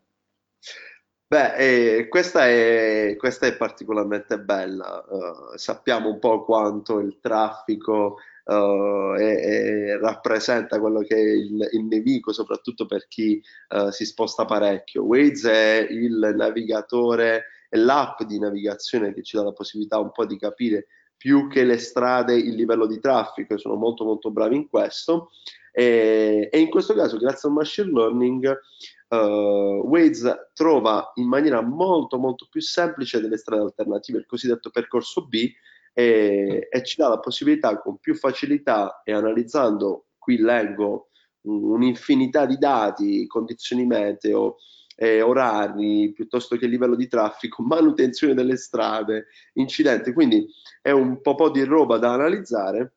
Beh, 1.34 1.56
eh, 1.56 2.08
questa, 2.10 2.48
è, 2.48 3.16
questa, 3.18 3.48
è, 3.48 3.58
particolarmente 3.58 4.40
bella. 4.40 5.04
Uh, 5.08 5.58
sappiamo 5.58 6.10
un 6.10 6.20
po' 6.20 6.46
quanto 6.46 7.00
il 7.00 7.18
traffico 7.20 8.18
uh, 8.46 9.16
e, 9.18 9.24
e 9.24 9.98
rappresenta 10.00 10.80
quello 10.80 11.02
che 11.02 11.16
è 11.16 11.20
il, 11.20 11.70
il 11.72 11.86
nemico, 11.86 12.34
soprattutto 12.34 12.86
per 12.86 13.08
chi 13.08 13.42
uh, 13.70 13.90
si 13.90 14.06
sposta 14.06 14.46
parecchio. 14.46 15.04
Waze 15.04 15.52
è 15.52 15.88
il 15.90 16.34
navigatore, 16.36 17.46
è 17.70 17.78
l'app 17.78 18.22
di 18.24 18.40
navigazione 18.40 19.14
che 19.14 19.24
ci 19.24 19.38
dà 19.38 19.44
la 19.44 19.54
possibilità 19.54 20.00
un 20.00 20.12
po' 20.12 20.26
di 20.26 20.38
capire 20.38 20.88
più 21.16 21.48
che 21.48 21.64
le 21.64 21.78
strade 21.78 22.36
il 22.36 22.54
livello 22.54 22.86
di 22.86 23.00
traffico, 23.00 23.58
sono 23.58 23.76
molto 23.76 24.04
molto 24.04 24.30
bravi 24.30 24.56
in 24.56 24.68
questo. 24.68 25.32
E, 25.72 26.50
e 26.52 26.60
in 26.60 26.70
questo 26.70 26.94
caso, 26.94 27.18
grazie 27.18 27.48
al 27.48 27.56
machine 27.56 27.92
learning, 27.92 28.60
uh, 29.08 29.88
Waze 29.88 30.52
trova 30.54 31.12
in 31.16 31.28
maniera 31.28 31.62
molto 31.62 32.18
molto 32.18 32.48
più 32.52 32.62
semplice 32.62 33.22
delle 33.22 33.38
strade 33.38 33.64
alternative, 33.64 34.20
il 34.20 34.26
cosiddetto 34.26 34.70
percorso 34.70 35.26
B, 35.26 35.50
e, 35.94 36.68
e 36.70 36.84
ci 36.84 36.98
dà 36.98 37.08
la 37.08 37.20
possibilità 37.20 37.80
con 37.80 37.98
più 38.00 38.16
facilità 38.16 39.02
e 39.04 39.14
analizzando, 39.14 40.08
qui 40.18 40.38
leggo 40.38 41.10
un'infinità 41.42 42.46
di 42.46 42.58
dati, 42.58 43.28
condizioni 43.28 43.86
meteo, 43.86 44.58
eh, 44.96 45.22
orari, 45.22 46.12
piuttosto 46.14 46.56
che 46.56 46.68
livello 46.68 46.96
di 46.96 47.08
traffico, 47.08 47.62
manutenzione 47.64 48.34
delle 48.34 48.58
strade, 48.58 49.28
incidenti, 49.54 50.14
quindi 50.14 50.48
è 50.82 50.92
un 50.92 51.22
po', 51.22 51.50
di 51.50 51.64
roba 51.64 51.98
da 51.98 52.14
analizzare 52.14 52.96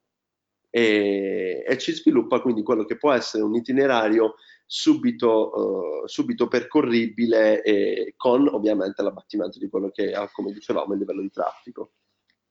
e, 0.71 1.65
e, 1.67 1.79
ci 1.79 1.93
sviluppa 1.93 2.41
quindi 2.41 2.63
quello 2.63 2.85
che 2.85 2.97
può 2.97 3.13
essere 3.13 3.43
un 3.43 3.55
itinerario 3.55 4.35
subito, 4.67 6.03
uh, 6.03 6.07
subito 6.07 6.49
percorribile 6.49 7.63
con 8.17 8.49
ovviamente 8.49 9.03
l'abbattimento 9.03 9.59
di 9.59 9.69
quello 9.69 9.91
che 9.91 10.13
ha, 10.13 10.29
come 10.31 10.53
dicevamo, 10.53 10.93
il 10.93 10.99
livello 10.99 11.23
di 11.23 11.31
traffico 11.31 11.93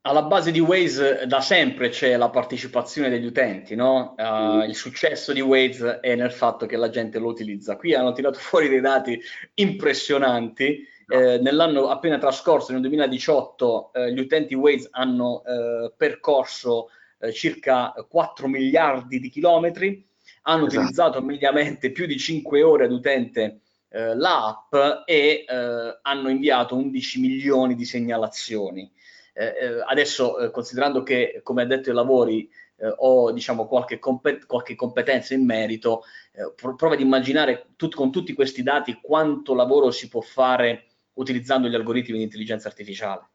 alla 0.07 0.21
base 0.21 0.51
di 0.51 0.59
Waze 0.59 1.25
da 1.25 1.41
sempre 1.41 1.89
c'è 1.89 2.15
la 2.15 2.29
partecipazione 2.29 3.09
degli 3.09 3.25
utenti, 3.25 3.73
no? 3.73 4.13
uh, 4.15 4.61
il 4.61 4.75
successo 4.75 5.33
di 5.33 5.41
Waze 5.41 5.99
è 5.99 6.13
nel 6.13 6.31
fatto 6.31 6.67
che 6.67 6.77
la 6.77 6.89
gente 6.89 7.17
lo 7.17 7.29
utilizza. 7.29 7.75
Qui 7.75 7.95
hanno 7.95 8.11
tirato 8.11 8.37
fuori 8.39 8.69
dei 8.69 8.81
dati 8.81 9.19
impressionanti. 9.55 10.87
Eh, 11.07 11.39
nell'anno 11.39 11.89
appena 11.89 12.19
trascorso, 12.19 12.71
nel 12.71 12.81
2018, 12.81 13.93
eh, 13.93 14.13
gli 14.13 14.19
utenti 14.19 14.53
Waze 14.53 14.89
hanno 14.91 15.43
eh, 15.43 15.91
percorso 15.97 16.89
eh, 17.19 17.31
circa 17.31 17.91
4 18.07 18.47
miliardi 18.47 19.19
di 19.19 19.29
chilometri, 19.29 20.07
hanno 20.43 20.67
esatto. 20.67 20.81
utilizzato 20.81 21.21
mediamente 21.23 21.91
più 21.91 22.05
di 22.05 22.17
5 22.17 22.61
ore 22.61 22.85
ad 22.85 22.91
utente 22.91 23.61
eh, 23.89 24.15
l'app 24.15 24.75
e 25.05 25.45
hanno 25.47 26.29
inviato 26.29 26.75
11 26.75 27.19
milioni 27.19 27.73
di 27.73 27.85
segnalazioni. 27.85 28.91
Eh, 29.37 29.45
eh, 29.45 29.83
adesso, 29.85 30.39
eh, 30.39 30.49
considerando 30.49 31.03
che 31.03 31.41
come 31.43 31.63
ha 31.63 31.65
detto 31.65 31.89
ai 31.89 31.95
lavori 31.95 32.49
eh, 32.77 32.93
o 32.99 33.33
diciamo 33.33 33.67
qualche, 33.67 33.99
compet- 33.99 34.45
qualche, 34.45 34.75
competenza 34.75 35.33
in 35.33 35.45
merito, 35.45 36.03
eh, 36.31 36.53
prova 36.55 36.93
ad 36.93 37.01
immaginare 37.01 37.67
tut- 37.75 37.95
con 37.95 38.13
tutti 38.13 38.33
questi 38.33 38.63
dati 38.63 38.99
quanto 39.01 39.53
lavoro 39.53 39.91
si 39.91 40.07
può 40.07 40.21
fare 40.21 40.85
utilizzando 41.15 41.67
gli 41.67 41.75
algoritmi 41.75 42.17
di 42.17 42.23
intelligenza 42.23 42.69
artificiale. 42.69 43.27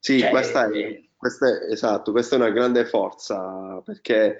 Sì, 0.00 0.18
cioè, 0.18 0.30
questa, 0.30 0.68
è, 0.68 1.00
questa, 1.16 1.46
è, 1.46 1.72
esatto, 1.72 2.10
questa 2.10 2.34
è 2.34 2.38
una 2.38 2.50
grande 2.50 2.84
forza 2.84 3.80
perché 3.84 4.36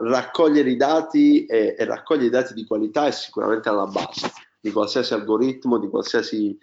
raccogliere 0.00 0.70
i 0.70 0.76
dati 0.76 1.44
e, 1.44 1.76
e, 1.78 1.84
raccogliere 1.84 2.26
i 2.26 2.30
dati 2.30 2.54
di 2.54 2.64
qualità 2.64 3.06
è 3.06 3.10
sicuramente 3.10 3.68
alla 3.68 3.86
base 3.86 4.32
di 4.58 4.72
qualsiasi 4.72 5.12
algoritmo, 5.12 5.78
di 5.78 5.88
qualsiasi, 5.88 6.58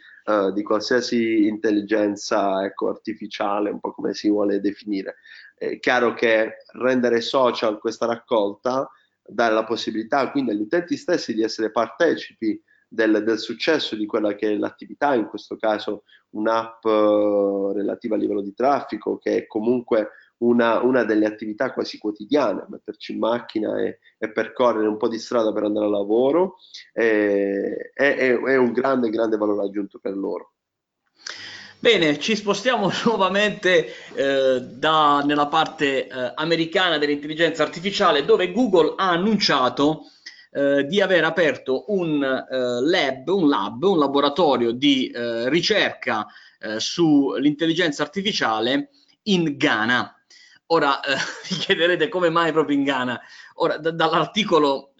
uh, 0.48 0.52
di 0.52 0.64
qualsiasi 0.64 1.48
intelligenza 1.48 2.64
ecco, 2.64 2.90
artificiale, 2.90 3.70
un 3.70 3.80
po' 3.80 3.92
come 3.92 4.14
si 4.14 4.30
vuole 4.30 4.60
definire. 4.60 5.16
È 5.56 5.80
chiaro 5.80 6.14
che 6.14 6.64
rendere 6.74 7.22
social 7.22 7.80
questa 7.80 8.06
raccolta 8.06 8.90
dà 9.24 9.50
la 9.50 9.64
possibilità 9.64 10.30
quindi 10.32 10.52
agli 10.52 10.62
utenti 10.62 10.98
stessi 10.98 11.34
di 11.34 11.44
essere 11.44 11.72
partecipi 11.72 12.62
del, 12.88 13.24
del, 13.24 13.40
successo 13.40 13.96
di 13.96 14.06
quella 14.06 14.36
che 14.36 14.52
è 14.52 14.56
l'attività, 14.58 15.14
in 15.14 15.28
questo 15.28 15.56
caso 15.56 16.04
un'app 16.32 16.84
uh, 16.84 17.72
relativa 17.74 18.16
a 18.16 18.18
livello 18.18 18.42
di 18.42 18.54
traffico, 18.54 19.18
che 19.18 19.38
è 19.38 19.48
comunque 19.48 20.10
una, 20.42 20.82
una 20.82 21.04
delle 21.04 21.26
attività 21.26 21.74
quasi 21.74 21.98
quotidiane, 21.98 22.66
metterci 22.70 23.14
in 23.14 23.20
macchina 23.20 23.82
e, 23.82 24.00
e, 24.18 24.32
percorrere 24.32 24.88
un 24.88 24.98
po' 24.98 25.08
di 25.08 25.20
strada 25.20 25.52
per 25.52 25.64
andare 25.64 25.86
al 25.86 25.92
lavoro, 25.92 26.58
è, 26.94 27.92
è, 27.94 28.16
è 28.16 28.58
un 28.58 28.72
grande, 28.72 29.10
grande 29.10 29.38
valore 29.38 29.66
aggiunto 29.66 30.00
per 30.00 30.16
loro. 30.16 30.54
Bene, 31.80 32.20
ci 32.20 32.36
spostiamo 32.36 32.92
nuovamente 33.06 33.88
eh, 34.14 34.62
da, 34.62 35.24
nella 35.26 35.48
parte 35.48 36.08
eh, 36.08 36.32
americana 36.36 37.00
dell'intelligenza 37.00 37.64
artificiale 37.64 38.24
dove 38.24 38.52
Google 38.52 38.94
ha 38.98 39.10
annunciato 39.10 40.04
eh, 40.52 40.86
di 40.86 41.02
aver 41.02 41.24
aperto 41.24 41.86
un 41.88 42.24
eh, 42.24 42.82
lab, 42.88 43.28
un 43.30 43.50
lab, 43.50 43.84
un 43.84 43.98
laboratorio 43.98 44.72
di 44.72 45.08
eh, 45.08 45.50
ricerca 45.50 46.28
eh, 46.60 46.80
sull'intelligenza 46.80 48.04
artificiale 48.04 48.90
in 49.24 49.56
Ghana. 49.58 50.16
Ora 50.72 51.00
vi 51.50 51.56
chiederete 51.56 52.10
come 52.10 52.30
mai 52.30 52.52
proprio 52.52 52.78
in 52.78 52.84
Ghana. 52.84 53.20
Ora, 53.56 53.78
d- 53.78 53.92
dall'articolo 53.92 54.94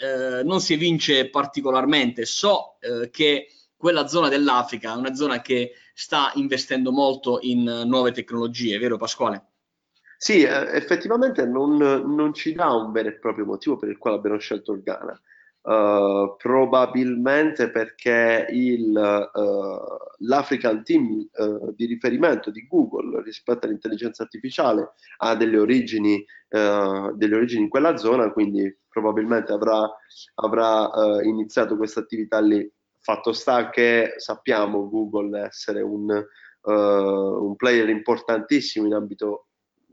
non 0.44 0.60
si 0.60 0.74
evince 0.74 1.30
particolarmente, 1.30 2.26
so 2.26 2.78
che 3.10 3.48
quella 3.76 4.08
zona 4.08 4.30
dell'Africa 4.30 4.94
è 4.94 4.96
una 4.96 5.16
zona 5.16 5.42
che 5.42 5.74
sta 5.94 6.32
investendo 6.36 6.92
molto 6.92 7.40
in 7.42 7.84
nuove 7.86 8.12
tecnologie, 8.12 8.78
vero 8.78 8.98
Pasquale? 8.98 9.46
Sì, 10.18 10.44
effettivamente 10.44 11.48
non, 11.48 11.78
non, 11.78 12.32
ci 12.34 12.54
dà 12.54 12.72
un 12.74 12.92
vero 12.92 13.10
e 13.10 13.14
proprio 13.14 13.46
motivo 13.46 13.78
per 13.78 13.90
il 13.90 13.98
quale 13.98 14.18
abbiamo 14.18 14.38
scelto 14.38 14.74
il 14.74 14.84
Ghana. 14.84 15.20
Uh, 15.64 16.36
probabilmente 16.38 17.70
perché 17.70 18.48
il, 18.50 19.30
uh, 19.32 20.26
l'African 20.26 20.84
Team 20.84 21.30
uh, 21.32 21.72
di 21.76 21.86
riferimento 21.86 22.50
di 22.50 22.66
Google 22.68 23.22
rispetto 23.22 23.68
all'intelligenza 23.68 24.24
artificiale 24.24 24.94
ha 25.18 25.36
delle 25.36 25.60
origini, 25.60 26.26
delle 26.50 27.36
origini 27.36 27.62
in 27.62 27.70
quella 27.70 27.96
zona, 27.96 28.32
quindi 28.32 28.76
probabilmente 28.90 29.54
avrà, 29.54 29.90
avrà 30.36 31.22
iniziato 31.24 31.78
questa 31.78 32.02
attività 32.02 32.42
lì. 32.42 32.70
Fatto 33.00 33.32
sta 33.32 33.70
che 33.70 34.16
sappiamo 34.18 34.90
Google 34.90 35.46
essere 35.46 35.82
un, 35.82 36.12
un 36.64 37.56
player 37.56 37.88
importantissimo 37.88 38.86
in 38.86 38.96
ambito 38.96 39.48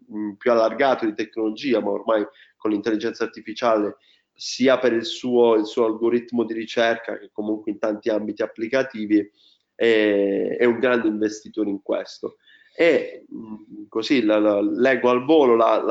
mh, 0.09 0.19
mm, 0.19 0.33
più 0.33 0.51
allargato 0.51 1.05
di 1.05 1.15
tecnologia, 1.15 1.81
ma 1.81 1.91
ormai 1.91 2.27
con 2.57 2.73
l'intelligenza 2.73 3.23
artificiale 3.23 3.99
sia 4.41 4.79
per 4.79 4.93
il 4.93 5.05
suo, 5.05 5.57
il 5.57 5.67
suo, 5.67 5.85
algoritmo 5.85 6.45
di 6.45 6.55
ricerca 6.55 7.19
che 7.19 7.29
comunque 7.33 7.73
in 7.73 7.81
tanti 7.81 8.09
ambiti 8.09 8.41
applicativi 8.41 9.29
è, 9.75 10.57
è 10.61 10.65
un 10.65 10.79
grande 10.79 11.09
investitore 11.09 11.71
in 11.71 11.83
questo. 11.83 12.37
E 12.77 13.27
così 13.89 14.23
la, 14.23 14.39
la, 14.39 14.61
leggo 14.61 15.11
al 15.11 15.25
volo 15.25 15.57
la, 15.57 15.83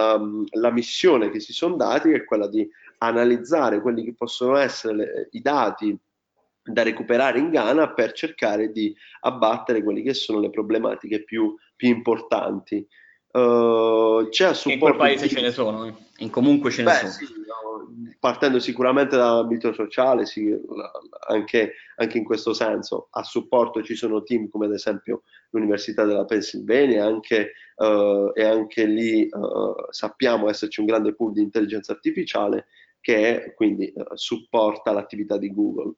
la, 0.49 0.71
missione 0.71 1.29
che 1.29 1.41
si 1.41 1.51
sono 1.51 1.75
dati, 1.75 2.09
che 2.09 2.15
è 2.15 2.23
quella 2.23 2.47
di 2.47 2.65
analizzare 2.99 3.81
quelli 3.81 4.05
che 4.05 4.13
possono 4.13 4.55
essere 4.55 4.95
le, 4.95 5.27
i 5.31 5.41
dati 5.41 5.99
da 6.63 6.83
recuperare 6.83 7.39
in 7.39 7.49
Ghana 7.49 7.91
per 7.91 8.13
cercare 8.13 8.71
di 8.71 8.95
abbattere 9.21 9.83
quelle 9.83 10.01
che 10.01 10.13
sono 10.13 10.39
le 10.39 10.49
problematiche 10.49 11.25
più, 11.25 11.53
più 11.75 11.89
importanti. 11.89 12.87
Uh, 13.37 14.29
c'è 14.29 14.51
in 14.65 14.79
quel 14.79 14.95
paese 14.95 15.27
di... 15.27 15.35
ce 15.35 15.41
ne 15.41 15.51
sono, 15.51 15.85
eh. 15.85 15.93
in 16.17 16.31
comunque 16.31 16.71
ce 16.71 16.81
ne 16.81 16.91
Beh, 16.91 16.97
sono. 16.97 17.11
Sì, 17.11 17.25
no, 17.45 18.15
partendo 18.19 18.57
sicuramente 18.57 19.15
dall'ambito 19.15 19.73
sociale, 19.73 20.25
sì, 20.25 20.51
anche, 21.27 21.73
anche, 21.97 22.17
in 22.17 22.23
questo 22.23 22.53
senso, 22.53 23.09
a 23.11 23.21
supporto 23.21 23.83
ci 23.83 23.95
sono 23.95 24.23
team 24.23 24.49
come 24.49 24.65
ad 24.65 24.73
esempio 24.73 25.21
l'Università 25.51 26.03
della 26.03 26.25
Pennsylvania 26.25 27.05
anche, 27.05 27.51
uh, 27.75 28.31
e 28.33 28.43
anche 28.43 28.85
lì 28.85 29.29
uh, 29.31 29.75
sappiamo 29.91 30.49
esserci 30.49 30.79
un 30.79 30.87
grande 30.87 31.13
pool 31.13 31.33
di 31.33 31.41
intelligenza 31.41 31.91
artificiale 31.91 32.65
che 32.99 33.53
quindi 33.55 33.93
supporta 34.15 34.91
l'attività 34.91 35.37
di 35.37 35.53
Google. 35.53 35.93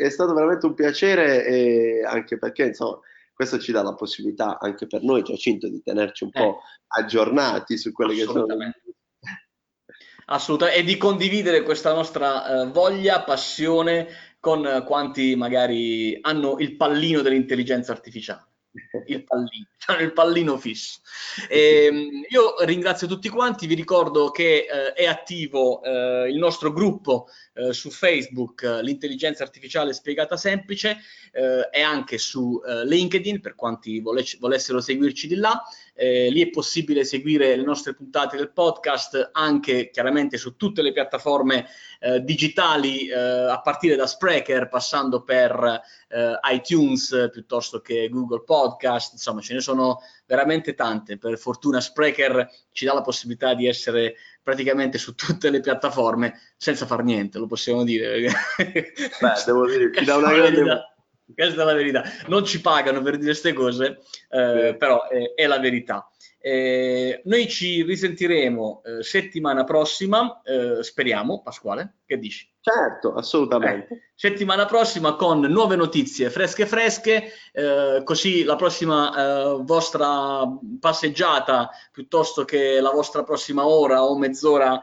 è, 0.00 0.08
stato 0.08 0.34
veramente 0.34 0.66
un 0.66 0.74
piacere, 0.74 2.02
anche 2.02 2.36
perché 2.36 2.64
insomma, 2.64 2.98
questo 3.32 3.60
ci 3.60 3.70
dà 3.70 3.84
la 3.84 3.94
possibilità 3.94 4.58
anche 4.58 4.88
per 4.88 5.04
noi, 5.04 5.22
Giacinto, 5.22 5.68
di 5.68 5.80
tenerci 5.80 6.24
un 6.24 6.30
eh. 6.32 6.40
po' 6.40 6.58
aggiornati 6.88 7.78
su 7.78 7.92
quelle 7.92 8.16
che 8.16 8.24
sono 8.24 8.46
Assolutamente, 10.24 10.80
e 10.80 10.84
di 10.84 10.96
condividere 10.96 11.62
questa 11.62 11.94
nostra 11.94 12.62
uh, 12.62 12.72
voglia, 12.72 13.22
passione 13.22 14.08
con 14.40 14.82
quanti 14.84 15.36
magari 15.36 16.18
hanno 16.20 16.58
il 16.58 16.74
pallino 16.74 17.20
dell'intelligenza 17.20 17.92
artificiale 17.92 18.51
il 19.06 19.24
pallino, 19.24 19.66
il 20.00 20.12
pallino 20.12 20.56
fisso. 20.56 21.00
E, 21.48 21.84
ehm, 21.86 22.24
io 22.28 22.54
ringrazio 22.64 23.06
tutti 23.06 23.28
quanti, 23.28 23.66
vi 23.66 23.74
ricordo 23.74 24.30
che 24.30 24.66
eh, 24.68 24.92
è 24.92 25.06
attivo 25.06 25.82
eh, 25.82 26.28
il 26.30 26.38
nostro 26.38 26.72
gruppo 26.72 27.28
eh, 27.54 27.72
su 27.72 27.90
Facebook, 27.90 28.62
eh, 28.62 28.82
l'intelligenza 28.82 29.42
artificiale 29.42 29.92
spiegata 29.92 30.36
semplice, 30.36 30.98
eh, 31.32 31.68
e 31.70 31.82
anche 31.82 32.18
su 32.18 32.60
eh, 32.66 32.86
LinkedIn 32.86 33.40
per 33.40 33.54
quanti 33.54 34.00
vole- 34.00 34.24
volessero 34.38 34.80
seguirci 34.80 35.26
di 35.26 35.36
là. 35.36 35.62
Lì 35.94 36.40
è 36.40 36.50
possibile 36.50 37.04
seguire 37.04 37.54
le 37.54 37.62
nostre 37.62 37.94
puntate 37.94 38.36
del 38.36 38.50
podcast 38.50 39.30
anche 39.32 39.90
chiaramente 39.90 40.38
su 40.38 40.56
tutte 40.56 40.82
le 40.82 40.92
piattaforme 40.92 41.66
digitali 42.22 43.12
a 43.12 43.60
partire 43.60 43.94
da 43.94 44.06
Spreaker, 44.06 44.68
passando 44.68 45.22
per 45.22 45.80
iTunes 46.50 47.28
piuttosto 47.30 47.80
che 47.80 48.08
Google 48.08 48.42
Podcast, 48.44 49.12
insomma 49.12 49.40
ce 49.40 49.54
ne 49.54 49.60
sono 49.60 50.00
veramente 50.26 50.74
tante. 50.74 51.18
Per 51.18 51.38
fortuna 51.38 51.80
Spreaker 51.80 52.48
ci 52.72 52.84
dà 52.84 52.94
la 52.94 53.02
possibilità 53.02 53.54
di 53.54 53.68
essere 53.68 54.16
praticamente 54.42 54.98
su 54.98 55.14
tutte 55.14 55.50
le 55.50 55.60
piattaforme 55.60 56.40
senza 56.56 56.86
far 56.86 57.04
niente, 57.04 57.38
lo 57.38 57.46
possiamo 57.46 57.84
dire. 57.84 58.28
Beh, 58.56 59.42
devo 59.46 59.66
dire, 59.66 59.92
ci 59.94 60.04
dà 60.04 60.16
una 60.16 60.32
grande, 60.32 60.91
Questa 61.34 61.62
è 61.62 61.64
la 61.64 61.74
verità. 61.74 62.02
Non 62.26 62.44
ci 62.44 62.60
pagano 62.60 63.00
per 63.00 63.14
dire 63.14 63.26
queste 63.26 63.52
cose, 63.52 64.00
eh, 64.28 64.74
però 64.78 65.08
è, 65.08 65.34
è, 65.34 65.46
la 65.46 65.58
verità. 65.58 66.06
Eh, 66.38 67.22
noi 67.24 67.48
ci 67.48 67.84
risentiremo 67.84 68.82
eh, 68.84 69.02
settimana 69.04 69.62
prossima, 69.62 70.42
eh, 70.42 70.82
speriamo, 70.82 71.40
Pasquale, 71.40 71.98
che 72.04 72.18
dici? 72.18 72.50
Certo, 72.60 73.14
assolutamente. 73.14 73.94
Eh, 73.94 74.00
settimana 74.14 74.66
prossima 74.66 75.14
con 75.14 75.40
nuove 75.40 75.76
notizie 75.76 76.30
fresche 76.30 76.66
fresche, 76.66 77.30
eh, 77.52 78.02
così 78.02 78.42
la 78.42 78.56
prossima 78.56 79.56
vostra 79.62 80.44
passeggiata, 80.80 81.70
piuttosto 81.92 82.44
che 82.44 82.80
la 82.80 82.90
vostra 82.90 83.22
prossima 83.22 83.66
ora 83.66 84.04
o 84.04 84.18
mezz'ora 84.18 84.80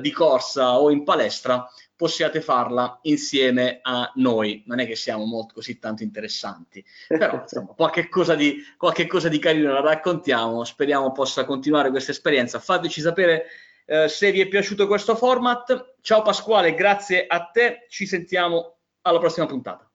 di 0.00 0.12
corsa 0.12 0.78
o 0.78 0.92
in 0.92 1.02
palestra, 1.02 1.68
possiate 2.02 2.40
farla 2.40 2.98
insieme 3.02 3.78
a 3.80 4.10
noi. 4.16 4.64
Non 4.66 4.80
è 4.80 4.86
che 4.88 4.96
siamo 4.96 5.24
molto 5.24 5.54
così 5.54 5.78
tanto 5.78 6.02
interessanti, 6.02 6.84
però 7.06 7.42
insomma, 7.42 7.74
qualche 7.76 8.08
cosa 8.08 8.34
di, 8.34 8.56
qualche 8.76 9.06
cosa 9.06 9.28
di 9.28 9.38
carino 9.38 9.72
la 9.72 9.82
raccontiamo. 9.82 10.64
Speriamo 10.64 11.12
possa 11.12 11.44
continuare 11.44 11.90
questa 11.90 12.10
esperienza. 12.10 12.58
Fateci 12.58 13.00
sapere 13.00 13.44
eh, 13.84 14.08
se 14.08 14.32
vi 14.32 14.40
è 14.40 14.48
piaciuto 14.48 14.88
questo 14.88 15.14
format. 15.14 15.94
Ciao 16.00 16.22
Pasquale, 16.22 16.74
grazie 16.74 17.24
a 17.24 17.44
te. 17.44 17.86
Ci 17.88 18.04
sentiamo 18.04 18.78
alla 19.02 19.20
prossima 19.20 19.46
puntata. 19.46 19.88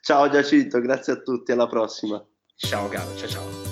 Ciao 0.00 0.28
Giacinto, 0.28 0.80
grazie 0.80 1.12
a 1.12 1.16
tutti. 1.20 1.52
Alla 1.52 1.68
prossima. 1.68 2.20
Ciao 2.56 2.88
caro, 2.88 3.14
ciao 3.14 3.28
ciao. 3.28 3.65